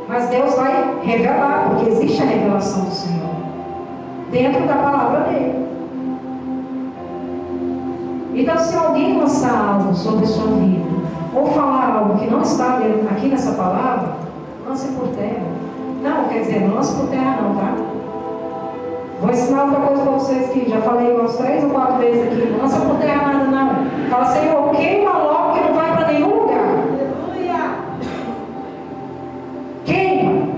[0.09, 3.34] Mas Deus vai revelar, porque existe a revelação do Senhor
[4.30, 5.66] dentro da palavra dele.
[8.34, 10.86] Então, se alguém lançar algo sobre a sua vida,
[11.34, 12.78] ou falar algo que não está
[13.11, 13.53] aqui nessa
[15.07, 15.42] por terra.
[16.02, 17.74] Não, quer dizer, não lança por terra não, tá?
[19.20, 22.52] Vou ensinar outra coisa para vocês que já falei umas três ou quatro vezes aqui.
[22.52, 24.11] Não lança por terra nada não.
[24.11, 26.59] Fala, Senhor, queima logo que não vai para nenhum lugar.
[27.30, 27.76] Aleluia!
[29.84, 30.48] Queima.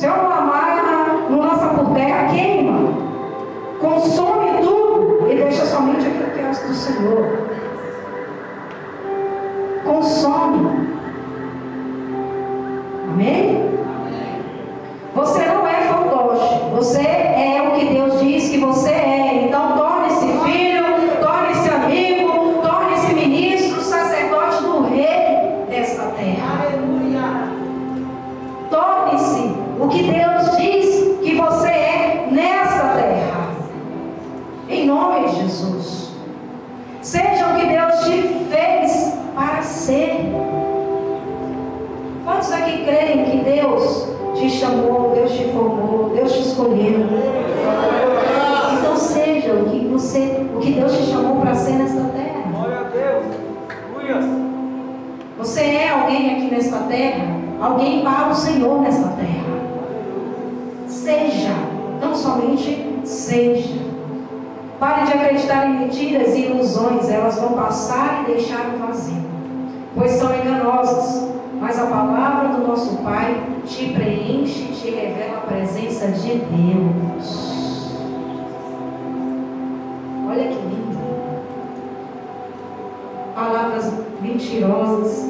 [0.00, 2.92] é não amarra, não lança por terra, queima.
[3.80, 7.48] Consome tudo e deixa somente aquilo que é do Senhor.
[9.84, 10.87] Consome.
[67.38, 69.22] Vão passar e deixar o vazio,
[69.94, 71.28] pois são enganosas.
[71.60, 77.58] Mas a palavra do nosso Pai te preenche e te revela a presença de Deus.
[80.28, 80.98] Olha que lindo.
[83.34, 85.24] Palavras mentirosas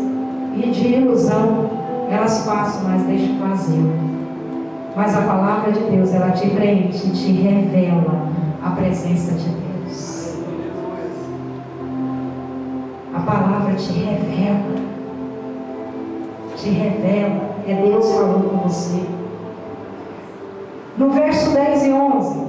[0.54, 1.70] e de ilusão,
[2.10, 3.90] elas passam, mas deixam vazio.
[4.94, 8.28] Mas a palavra de Deus, ela te preenche, te revela
[8.62, 9.67] a presença de Deus.
[13.28, 14.74] Palavra te revela,
[16.56, 19.02] te revela, é Deus falando com você.
[20.96, 22.40] No verso 10 e 11,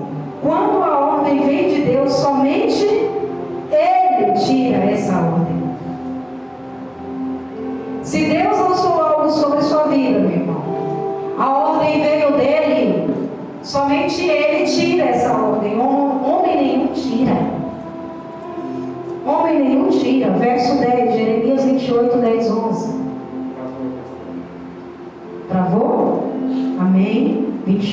[0.42, 5.60] quando a ordem vem de Deus, somente Ele tira essa ordem.
[8.02, 10.64] Se Deus lançou algo sobre sua vida, meu irmão,
[11.38, 13.30] a ordem veio dele,
[13.62, 14.49] somente ele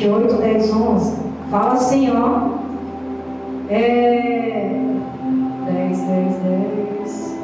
[0.07, 1.16] 28, 10, 11.
[1.50, 2.57] Fala assim, ó.
[3.68, 4.70] É.
[5.66, 7.36] 10, 10, 10.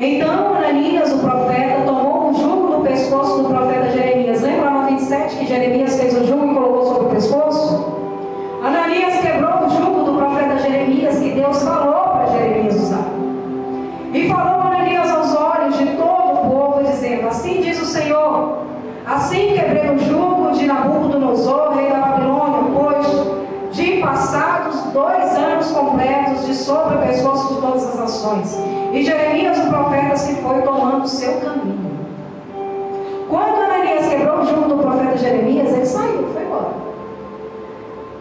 [0.00, 4.40] Então Ananias, o profeta, tomou o jugo do pescoço do profeta Jeremias.
[4.40, 8.00] Lembra no 27 que Jeremias fez o jugo e colocou sobre o pescoço?
[8.64, 13.08] Ananias quebrou o jugo do profeta Jeremias que Deus falou para Jeremias usar.
[14.12, 18.58] E falou Ananias aos olhos de todo o povo, dizendo: Assim diz o Senhor,
[19.06, 19.59] assim quebrei
[24.92, 28.58] dois anos completos de sobre o pescoço de todas as nações.
[28.92, 31.90] E Jeremias, o profeta, se foi tomando o seu caminho.
[33.28, 36.72] Quando Ananias quebrou o do profeta Jeremias, ele saiu, foi embora.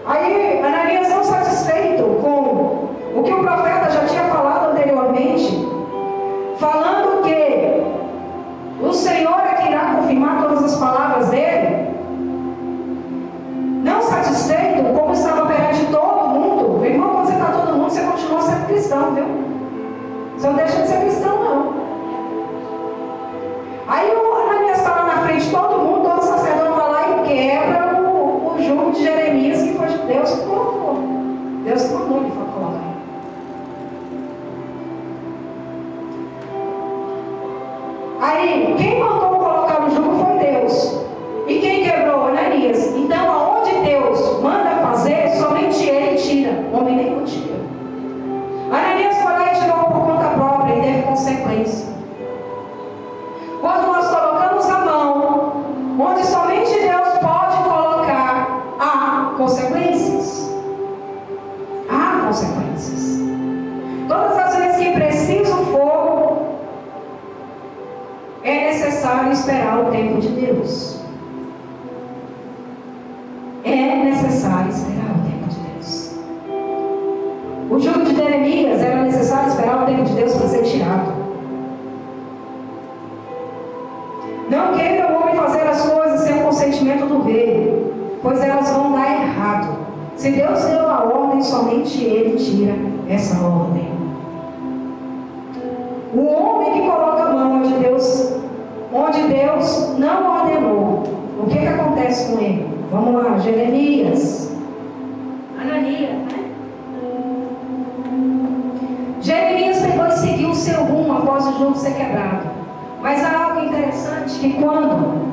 [0.06, 5.68] Aí Ananias, não satisfeito com o que o profeta já tinha falado anteriormente,
[6.60, 7.84] falando que
[8.86, 11.39] o Senhor é que irá confirmar todas as palavras dele,
[18.80, 19.26] cristão, viu?
[20.38, 21.74] Você não deixa de ser cristão, não.
[23.90, 27.28] Aí o Ananias está lá na frente de todo mundo, todo sacerdote vai lá e
[27.28, 30.98] quebra o, o jugo de Jeremias, que foi de Deus que colocou.
[31.66, 32.80] Deus que mandou ele colocar.
[38.22, 39.29] Aí, quem mandou
[114.38, 115.30] que quando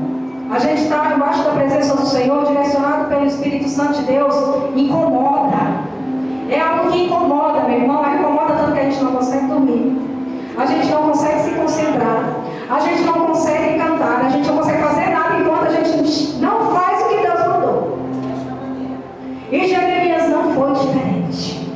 [0.51, 4.35] a gente está debaixo da presença do Senhor, direcionado pelo Espírito Santo de Deus,
[4.77, 5.57] incomoda.
[6.49, 9.99] É algo que incomoda, meu irmão, mas incomoda tanto que a gente não consegue dormir.
[10.57, 12.37] A gente não consegue se concentrar.
[12.71, 14.25] A gente não consegue cantar.
[14.25, 17.99] A gente não consegue fazer nada enquanto a gente não faz o que Deus mandou.
[19.51, 21.71] E Jeremias não foi diferente.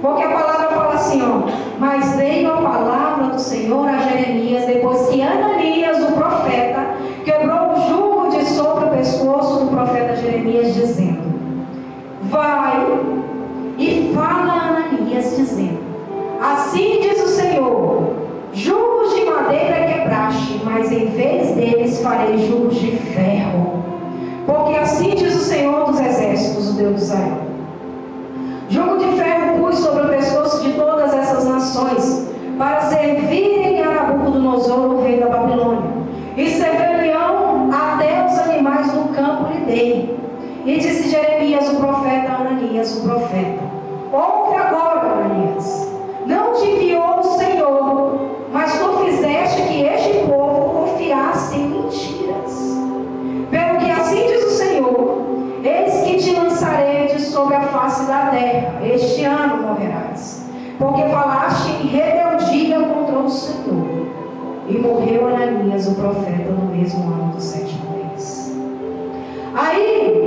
[0.00, 1.48] Porque a palavra fala assim, ó.
[1.78, 3.97] Mas veio a palavra do Senhor a
[42.88, 43.60] Ananias, o profeta:
[44.12, 45.88] Ouve agora, Ananias.
[46.26, 48.18] Não te enviou o Senhor,
[48.52, 52.78] mas tu fizeste que este povo confiasse em mentiras.
[53.50, 55.18] Pelo que assim diz o Senhor:
[55.62, 60.46] Eis que te lançarei de sobre a face da terra, este ano morrerás,
[60.78, 63.98] porque falaste em rebeldia contra o Senhor.
[64.68, 68.54] E morreu Ananias, o profeta, no mesmo ano do sétimo mês.
[69.54, 70.17] Aí,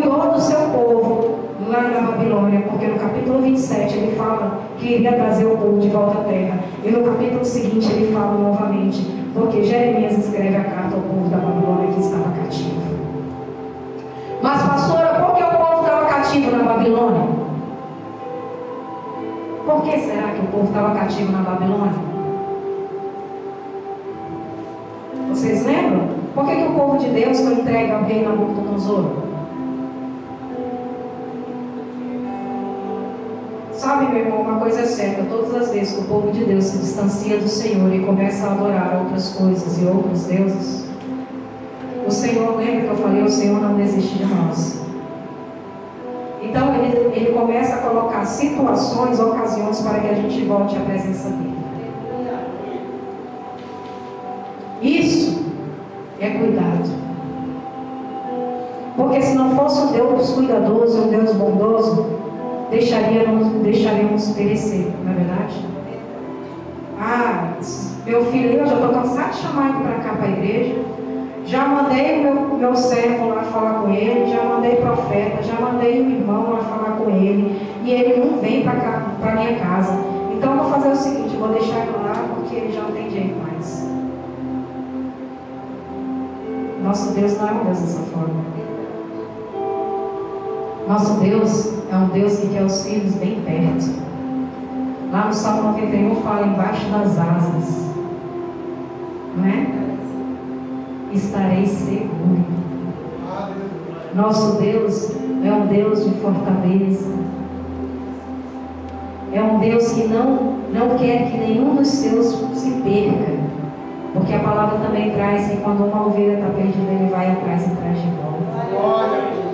[0.00, 1.38] cuidou do seu povo
[1.68, 5.88] lá na Babilônia, porque no capítulo 27 ele fala que iria trazer o povo de
[5.88, 6.60] volta à terra.
[6.84, 9.02] E no capítulo seguinte ele fala novamente,
[9.34, 12.78] porque Jeremias escreve a carta ao povo da Babilônia que estava cativo.
[14.40, 17.28] Mas, pastora, por que o povo estava cativo na Babilônia?
[19.66, 21.92] Por que será que o povo estava cativo na Babilônia?
[25.28, 26.08] Vocês lembram?
[26.34, 29.27] Por que, que o povo de Deus foi entregue ao rei Nabucodonosor?
[34.08, 36.78] Meu irmão, uma coisa é certa: todas as vezes que o povo de Deus se
[36.78, 40.88] distancia do Senhor e começa a adorar outras coisas e outros deuses,
[42.06, 44.80] o Senhor, lembra que eu falei, o Senhor não desiste de nós.
[46.42, 51.28] Então ele, ele começa a colocar situações, ocasiões para que a gente volte à presença
[51.28, 51.58] dele.
[54.80, 55.44] Isso
[56.20, 56.88] é cuidado.
[58.96, 62.06] Porque se não fosse um Deus cuidadoso, um Deus bondoso,
[62.70, 65.66] deixaríamos, deixaríamos perecer, não é verdade?
[67.00, 67.54] Ah,
[68.04, 70.74] meu filho, eu já estou cansado de chamar ele para cá para a igreja.
[71.46, 76.10] Já mandei meu, meu servo lá falar com ele, já mandei profeta, já mandei o
[76.10, 79.94] irmão lá falar com ele, e ele não vem para minha casa.
[80.36, 83.34] Então vou fazer o seguinte, vou deixar ele lá porque ele já não tem jeito
[83.42, 83.88] mais.
[86.82, 88.57] Nosso Deus não é um Deus dessa forma.
[90.88, 94.08] Nosso Deus é um Deus que quer os filhos bem perto.
[95.12, 97.92] Lá no Salmo 91 fala embaixo das asas.
[99.36, 99.66] Não é?
[101.12, 102.42] Estarei seguro.
[104.14, 105.12] Nosso Deus
[105.44, 107.18] é um Deus de fortaleza.
[109.34, 112.28] É um Deus que não, não quer que nenhum dos seus
[112.58, 113.38] se perca.
[114.14, 117.76] Porque a palavra também traz que quando uma ovelha está perdida, ele vai atrás e
[117.76, 118.66] traz de volta.
[118.70, 119.47] Glória.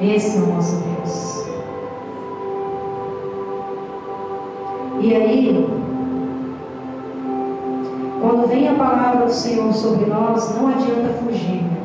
[0.00, 1.44] Esse é o nosso Deus.
[5.00, 5.68] E aí,
[8.20, 11.78] quando vem a palavra do Senhor sobre nós, não adianta fugir, irmão.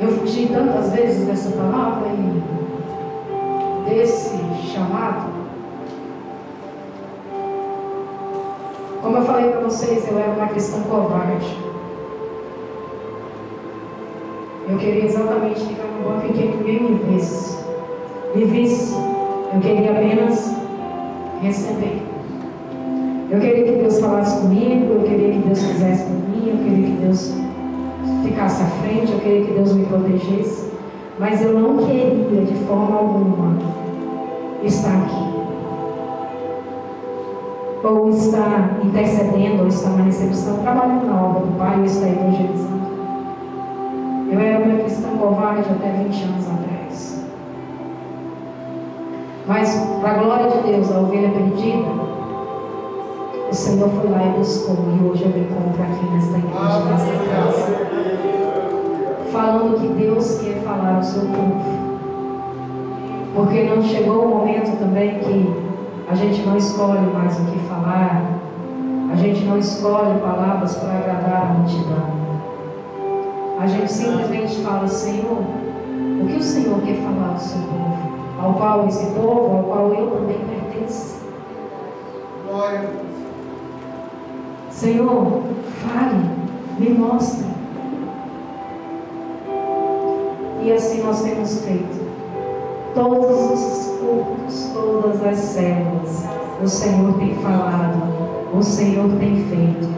[0.00, 4.36] Eu fugi tantas vezes dessa palavra e desse
[4.72, 5.37] chamado.
[9.02, 11.56] Como eu falei para vocês, eu era uma cristã covarde.
[14.68, 17.58] Eu queria exatamente ficar no banco em que ninguém me visse.
[18.34, 18.94] Me visse.
[19.54, 20.54] Eu queria apenas
[21.40, 22.02] receber.
[23.30, 26.86] Eu queria que Deus falasse comigo, eu queria que Deus fizesse por mim, eu queria
[26.86, 27.34] que Deus
[28.24, 30.70] ficasse à frente, eu queria que Deus me protegesse.
[31.18, 33.58] Mas eu não queria de forma alguma
[34.62, 35.27] estar aqui.
[37.82, 42.78] Ou está intercedendo, ou está na recepção, trabalhando na obra do Pai, ou está evangelizando.
[44.30, 47.24] Eu era uma cristã covarde até 20 anos atrás.
[49.46, 51.88] Mas, para a glória de Deus, a ovelha perdida,
[53.50, 57.12] o Senhor foi lá e buscou, e hoje eu me encontro aqui nesta igreja, nesta
[57.30, 57.88] casa,
[59.32, 61.88] falando que Deus quer falar ao seu povo.
[63.34, 65.67] Porque não chegou o momento também que
[66.10, 68.22] a gente não escolhe mais o que falar,
[69.12, 72.18] a gente não escolhe palavras para agradar a multidão.
[73.60, 75.38] A gente simplesmente fala, Senhor,
[76.22, 77.98] o que o Senhor quer falar ao seu povo?
[78.40, 81.20] Ao qual esse povo, ao qual eu também pertenço.
[82.46, 83.08] Glória a Deus.
[84.70, 85.42] Senhor,
[85.82, 86.30] fale,
[86.78, 87.46] me mostre.
[90.62, 92.08] E assim nós temos feito.
[92.94, 96.24] Todos os cultos, todas as células,
[96.62, 98.02] o Senhor tem falado,
[98.52, 99.88] o Senhor tem feito.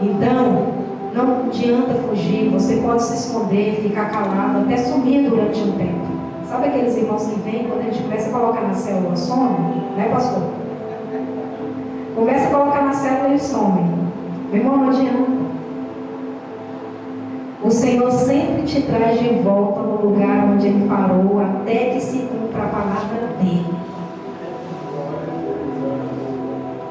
[0.00, 0.78] Então,
[1.14, 6.06] não adianta fugir, você pode se esconder, ficar calado, até sumir durante um tempo.
[6.48, 9.58] Sabe aqueles irmãos que vêm quando a gente começa a colocar na célula, some?
[9.96, 10.42] Né, pastor?
[12.14, 13.80] Começa a colocar na célula e some.
[14.50, 15.48] Meu irmão, não adianta.
[17.62, 22.27] O Senhor sempre te traz de volta no lugar onde Ele parou, até que se
[22.58, 23.78] cumpra a palavra dEle.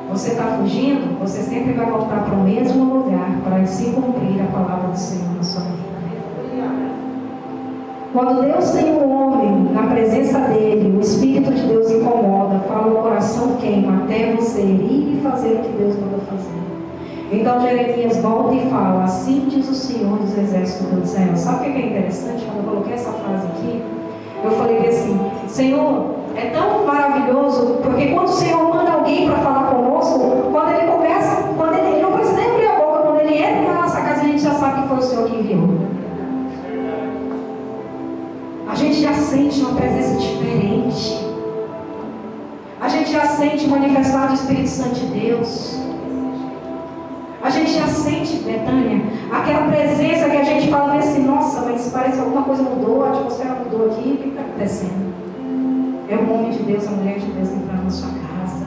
[0.10, 4.52] Você está fugindo, você sempre vai voltar para o mesmo lugar para se cumprir a
[4.52, 5.88] palavra do Senhor na sua vida.
[8.14, 13.04] Quando Deus tem um homem na presença dele, o Espírito de Deus incomoda, fala o
[13.04, 16.58] coração queima, até você ir e fazer o que Deus manda fazer.
[17.30, 21.36] Então Jeremias volta e fala, assim diz o Senhor dos Exércitos do céu.
[21.36, 22.44] Sabe o que é interessante?
[22.46, 23.84] Quando eu coloquei essa frase aqui,
[24.44, 29.72] eu falei assim, Senhor, é tão maravilhoso, porque quando o Senhor manda alguém para falar
[29.72, 33.38] conosco, quando ele começa, quando ele, ele não precisa nem abrir a boca, quando ele
[33.38, 35.70] entra na nossa casa, a gente já sabe que foi o Senhor que enviou.
[38.70, 41.26] A gente já sente uma presença diferente.
[42.80, 45.87] A gente já sente manifestar do Espírito Santo de Deus.
[47.48, 49.02] A gente já sente, Betânia,
[49.32, 53.10] aquela presença que a gente fala assim, nossa, mas parece que alguma coisa mudou, a
[53.12, 55.14] atmosfera mudou aqui, o que está acontecendo?
[56.10, 58.66] É o homem de Deus, a mulher de Deus entrar na sua casa.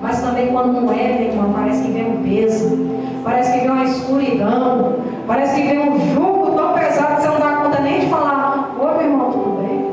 [0.00, 2.74] Mas também quando não é, meu irmão, parece que vem um peso,
[3.22, 4.96] parece que vem uma escuridão,
[5.26, 8.76] parece que vem um jugo tão pesado que você não dá conta nem de falar,
[8.80, 9.90] oi meu irmão, tudo bem?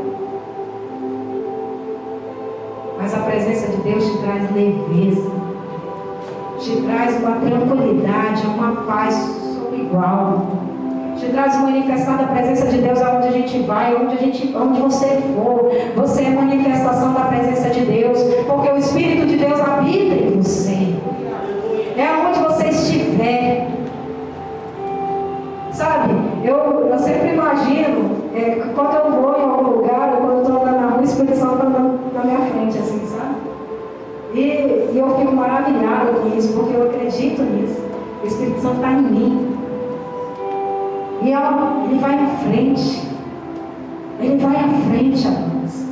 [3.01, 5.40] Mas a presença de Deus te traz leveza,
[6.61, 9.15] te traz uma tranquilidade, uma paz
[9.55, 10.45] sobre igual.
[11.17, 14.79] Te traz manifestar da presença de Deus aonde a gente vai, onde, a gente, onde
[14.79, 15.71] você for.
[15.95, 20.95] Você é manifestação da presença de Deus, porque o Espírito de Deus habita em você.
[21.97, 23.67] É aonde você estiver.
[25.71, 26.13] Sabe,
[26.43, 30.61] eu, eu sempre imagino, é, quando eu vou em algum lugar, ou quando eu estou
[30.61, 32.90] andando na rua, o Espírito Santo está na minha frente, assim?
[34.33, 34.39] E,
[34.93, 37.81] e eu fico maravilhada com isso, porque eu acredito nisso.
[38.23, 39.57] O Espírito Santo está em mim.
[41.23, 43.07] E ó, ele vai à frente.
[44.19, 45.85] Ele vai à frente, amados.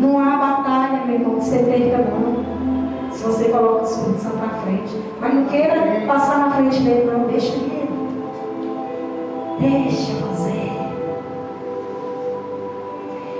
[0.00, 3.10] Não há batalha, meu irmão, que você perca, não.
[3.12, 4.96] Se você coloca o Espírito Santo na frente.
[5.20, 7.26] Mas não queira passar na frente dele, não.
[7.26, 7.90] Deixa ele.
[9.58, 10.72] Deixa fazer.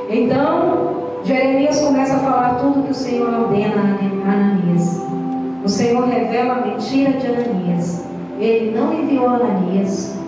[0.09, 3.97] Então, Jeremias começa a falar tudo que o Senhor ordena
[4.27, 5.01] a Ananias.
[5.65, 8.05] O Senhor revela a mentira de Ananias.
[8.41, 10.19] Ele não enviou Ananias.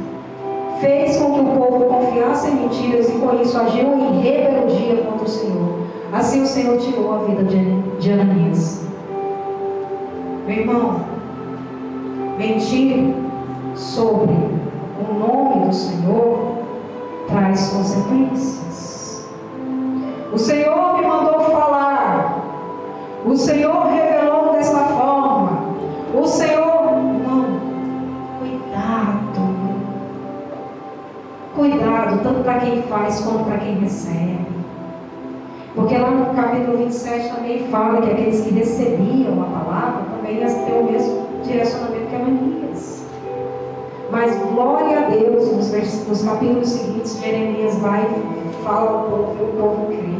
[0.81, 5.25] Fez com que o povo confiasse em mentiras e com isso agiu em rebeldia contra
[5.25, 5.79] o Senhor.
[6.13, 7.43] Assim o Senhor tirou a vida
[7.99, 8.87] de Ananias.
[10.47, 11.01] Meu irmão,
[12.39, 13.15] mentir
[13.75, 16.59] sobre o nome do Senhor
[17.27, 18.64] traz consequências.
[20.35, 22.43] O Senhor me mandou falar.
[23.25, 25.63] O Senhor revelou dessa forma.
[26.13, 26.91] O Senhor,
[27.23, 27.61] não.
[28.41, 29.55] Cuidado.
[31.55, 34.45] Cuidado, tanto para quem faz como para quem recebe.
[35.77, 40.49] Porque lá no capítulo 27 também fala que aqueles que recebiam a palavra também iam
[40.49, 43.07] ter o mesmo direcionamento que Ananias.
[44.11, 49.43] Mas glória a Deus, nos, nos capítulos seguintes, Jeremias vai e fala ao povo e
[49.45, 50.14] o povo crê.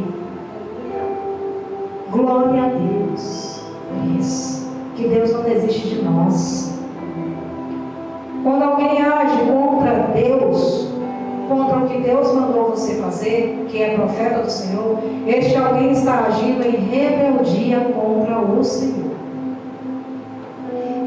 [13.25, 19.15] Que é profeta do Senhor, este alguém está agindo em rebeldia contra o Senhor.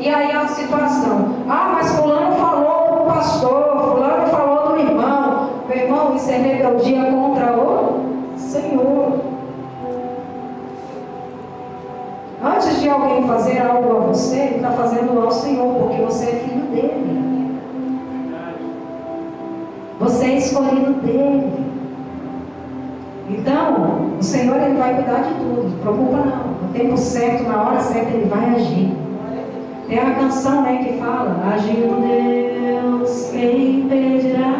[0.00, 5.50] E aí a situação, ah, mas fulano falou do pastor, fulano falou do irmão.
[5.68, 8.02] Meu irmão, isso é rebeldia contra o
[8.36, 9.18] Senhor.
[12.42, 16.44] Antes de alguém fazer algo a você, ele está fazendo ao Senhor, porque você é
[16.44, 17.58] filho dele.
[19.98, 21.57] Você é escolhido dele.
[23.48, 26.48] Então, o Senhor ele vai cuidar de tudo, não preocupa não.
[26.66, 28.92] No tempo certo, na hora certa, ele vai agir.
[29.88, 34.52] Tem uma canção né, que fala, agindo Deus, quem impedirá?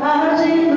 [0.00, 0.67] Agindo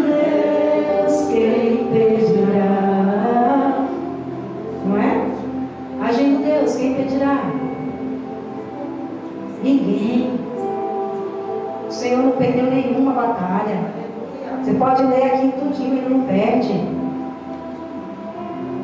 [14.81, 16.73] pode ler aqui tudinho, ele não perde.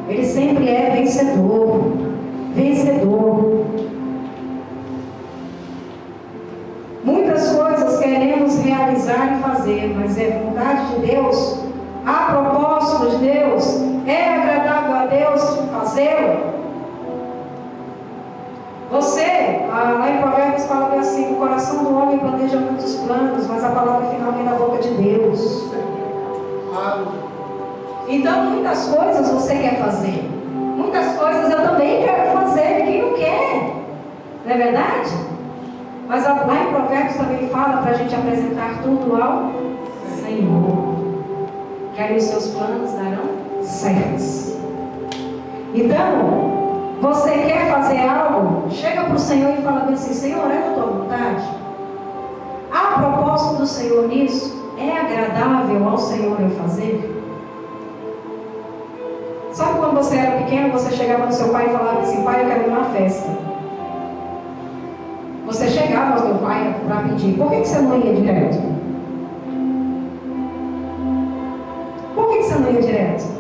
[0.08, 1.82] Ele sempre é vencedor.
[2.54, 3.66] Vencedor.
[7.04, 11.64] Muitas coisas queremos realizar e fazer, mas é vontade de Deus,
[12.06, 15.42] a propósito de Deus, é agradável a Deus
[15.72, 16.58] fazê-lo.
[18.92, 23.70] Você, lá em Provérbios fala assim, o coração do homem planeja muitos planos, mas a
[23.70, 25.67] palavra final vem da boca de Deus.
[28.08, 30.30] Então muitas coisas você quer fazer.
[30.54, 32.84] Muitas coisas eu também quero fazer.
[32.86, 33.74] Quem não quer?
[34.46, 35.12] Não é verdade?
[36.08, 39.52] Mas lá em Provérbios também fala para a gente apresentar tudo ao
[40.24, 40.88] Senhor.
[41.94, 44.56] Que aí os seus planos darão certos.
[45.74, 48.70] Então, você quer fazer algo?
[48.70, 51.48] Chega para o Senhor e fala assim: Senhor, é da tua vontade?
[52.72, 57.14] A propósito do Senhor nisso, é agradável ao Senhor eu fazer?
[59.52, 62.48] Sabe quando você era pequeno, você chegava no seu pai e falava assim: Pai, eu
[62.48, 63.30] quero uma festa.
[65.48, 68.62] Você chegava ao seu pai para pedir, por que, você não ia direto?
[72.14, 73.38] Por que, você não ia direto?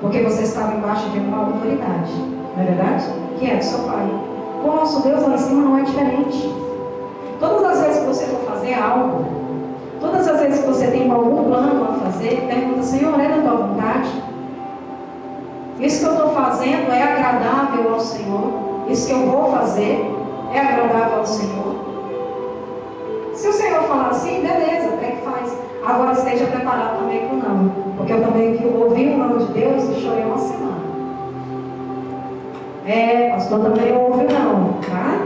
[0.00, 3.06] Porque você estava embaixo de uma autoridade, não é verdade?
[3.38, 4.06] Que é do seu pai.
[4.62, 6.43] O nosso Deus lá em cima não é diferente.
[15.84, 18.86] Isso que eu estou fazendo é agradável ao Senhor?
[18.88, 20.10] Isso que eu vou fazer
[20.54, 21.74] é agradável ao Senhor?
[23.34, 25.54] Se o Senhor falar assim, beleza, até que faz.
[25.84, 27.70] Agora esteja preparado também o não.
[27.98, 30.64] Porque eu também ouvi o nome de Deus e chorei uma semana.
[32.86, 35.18] É, pastor também ouve não, tá?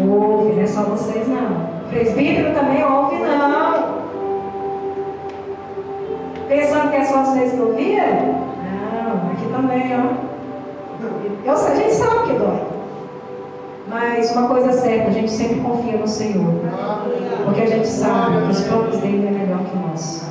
[0.00, 1.76] Ouve, não é só vocês não.
[1.90, 3.65] Presbítero também ouve não.
[6.56, 8.06] Pensando que é só vocês que ouviram?
[8.06, 10.26] Não, aqui também, ó.
[11.44, 12.62] Eu, a gente sabe que dói.
[13.86, 16.54] Mas uma coisa é certa, a gente sempre confia no Senhor.
[16.54, 16.72] Né?
[17.44, 20.24] Porque a gente sabe que os planos dele é melhor que nosso.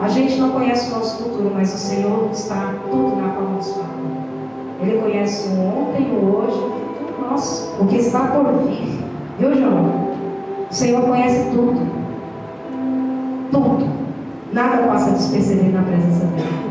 [0.00, 3.62] A gente não conhece o nosso futuro, mas o Senhor está tudo na palma da
[3.62, 4.08] sua mão.
[4.80, 6.58] Ele conhece o ontem, o hoje,
[7.18, 8.98] o nosso, o que está por vir.
[9.38, 10.08] Viu, João?
[10.70, 11.78] O Senhor conhece tudo.
[13.50, 14.07] Tudo.
[14.52, 16.68] Nada passa despercebido na presença dele.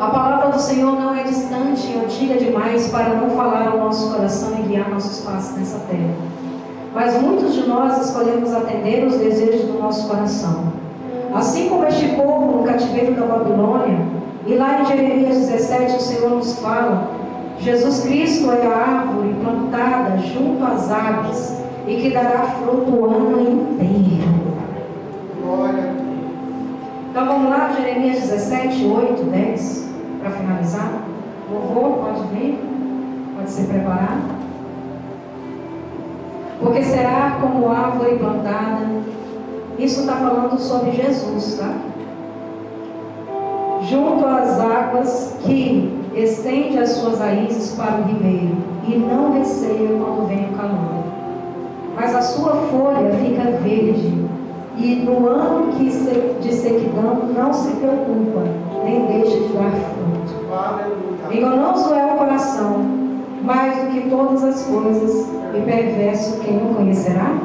[0.00, 4.10] A palavra do Senhor não é distante e antiga demais para não falar ao nosso
[4.10, 6.14] coração e guiar nossos passos nessa terra.
[6.92, 10.72] Mas muitos de nós escolhemos atender os desejos do nosso coração.
[11.32, 13.98] Assim como este povo no cativeiro da Babilônia,
[14.46, 17.08] e lá em Jeremias 17 o Senhor nos fala:
[17.60, 23.40] Jesus Cristo é a árvore plantada junto às águas e que dará fruto o ano
[23.40, 24.49] inteiro.
[25.50, 25.92] Glória.
[27.10, 29.88] Então vamos lá, Jeremias 17, 8, 10,
[30.20, 31.02] para finalizar.
[31.50, 32.56] Louvor, pode vir,
[33.36, 34.20] pode se preparar.
[36.60, 38.86] Porque será como árvore plantada.
[39.76, 41.74] Isso está falando sobre Jesus, tá?
[43.82, 48.56] Junto às águas que estende as suas raízes para o ribeiro
[48.86, 51.02] e não receia quando vem o calor.
[51.96, 54.29] Mas a sua folha fica verde
[54.80, 58.44] e no ano que de sequidão não se preocupa,
[58.82, 60.52] nem deixa de dar fruto.
[60.52, 61.36] Aleluia.
[61.36, 62.86] Enganoso é o coração,
[63.42, 67.36] mais do que todas as coisas, e perverso quem o conhecerá?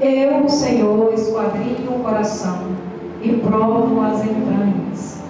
[0.00, 2.60] Eu, o Senhor, esquadrinho o coração
[3.20, 5.22] e provo as entranhas.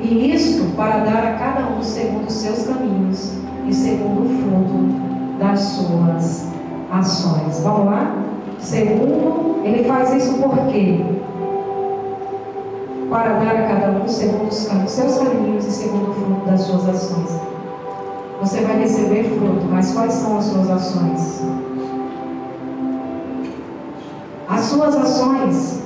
[0.00, 3.34] E isto para dar a cada um segundo os seus caminhos
[3.66, 6.50] e segundo o fruto das suas
[6.90, 7.60] ações.
[7.60, 8.14] Vamos lá?
[8.58, 11.04] Segundo, ele faz isso por quê?
[13.08, 16.88] Para dar a cada um segundo os seus caminhos e segundo o fruto das suas
[16.88, 17.30] ações.
[18.40, 21.42] Você vai receber fruto, mas quais são as suas ações?
[24.48, 25.82] As suas ações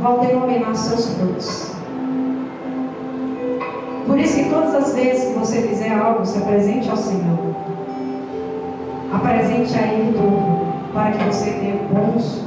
[0.00, 1.72] vão denominar seus frutos.
[4.06, 7.38] Por isso que todas as vezes que você fizer algo, se apresente ao Senhor
[9.12, 12.44] apresente a Ele dobro, para que você dê bons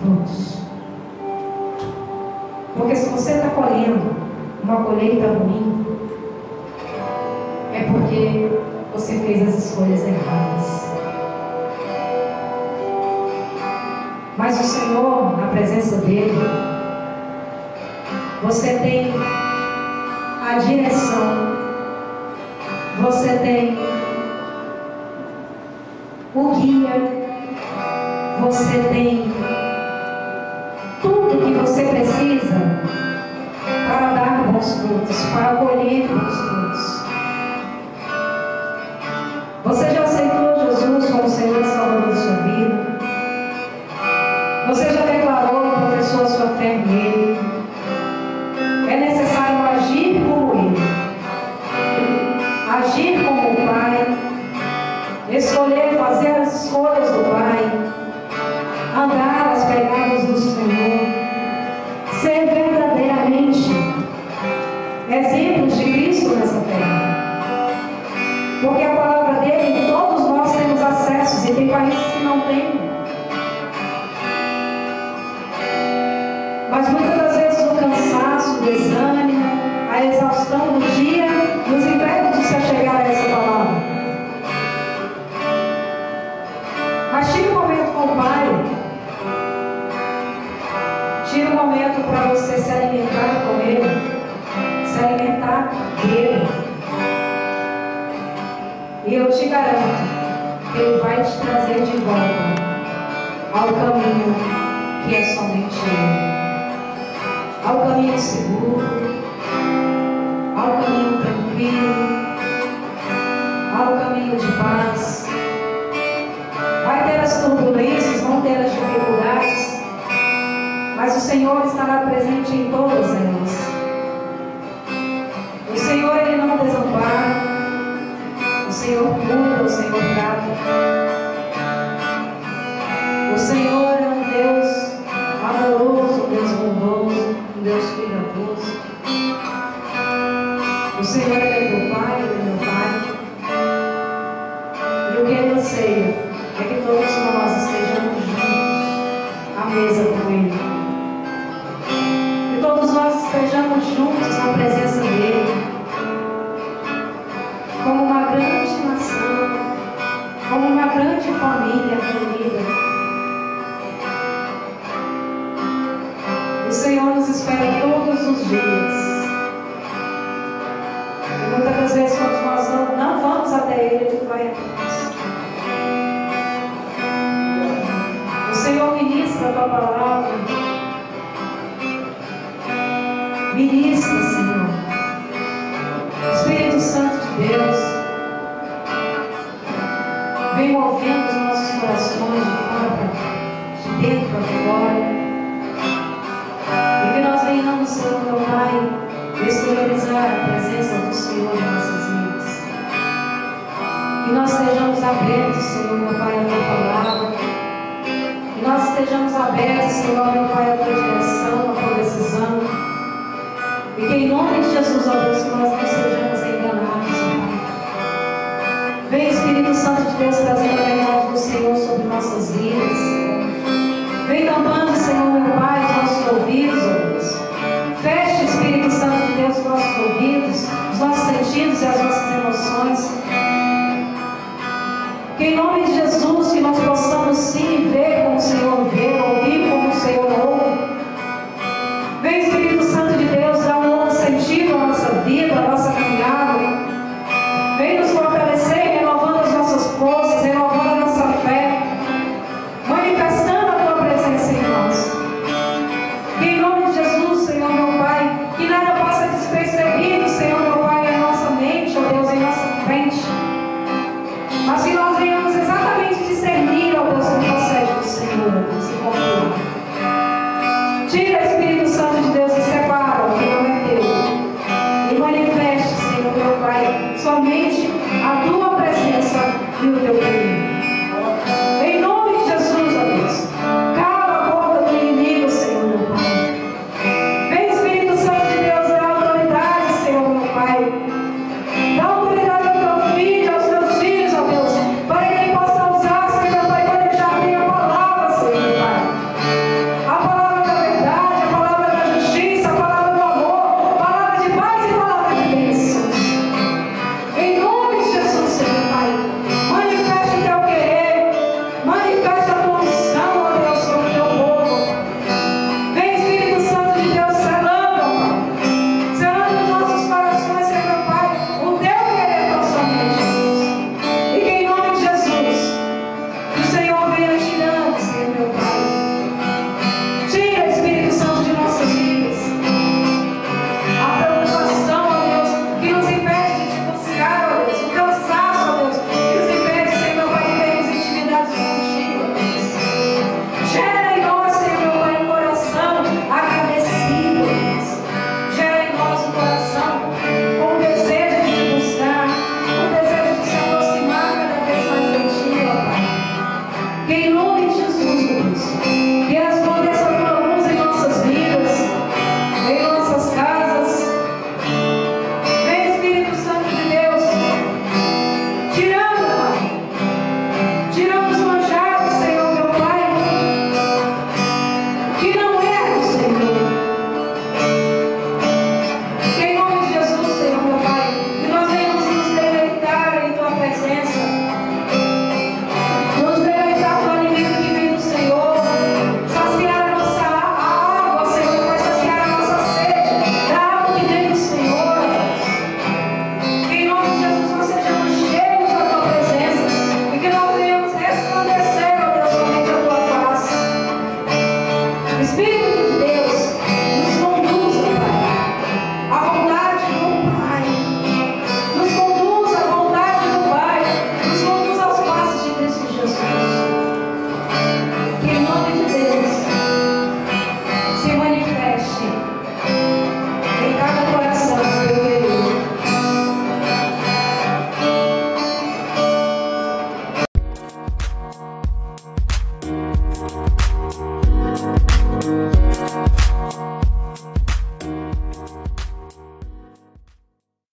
[0.00, 0.58] frutos.
[2.76, 4.16] Porque se você está colhendo
[4.62, 5.86] uma colheita ruim,
[7.72, 8.50] é porque
[8.92, 10.82] você fez as escolhas erradas.
[14.36, 16.32] Mas o Senhor, na presença dEle,
[18.42, 19.12] você tem
[20.42, 21.56] a direção,
[23.00, 23.91] você tem
[26.60, 27.22] dia.
[28.40, 29.32] Você tem
[31.00, 32.80] tudo que você precisa
[33.88, 37.01] para dar bons frutos, para colher bons frutos.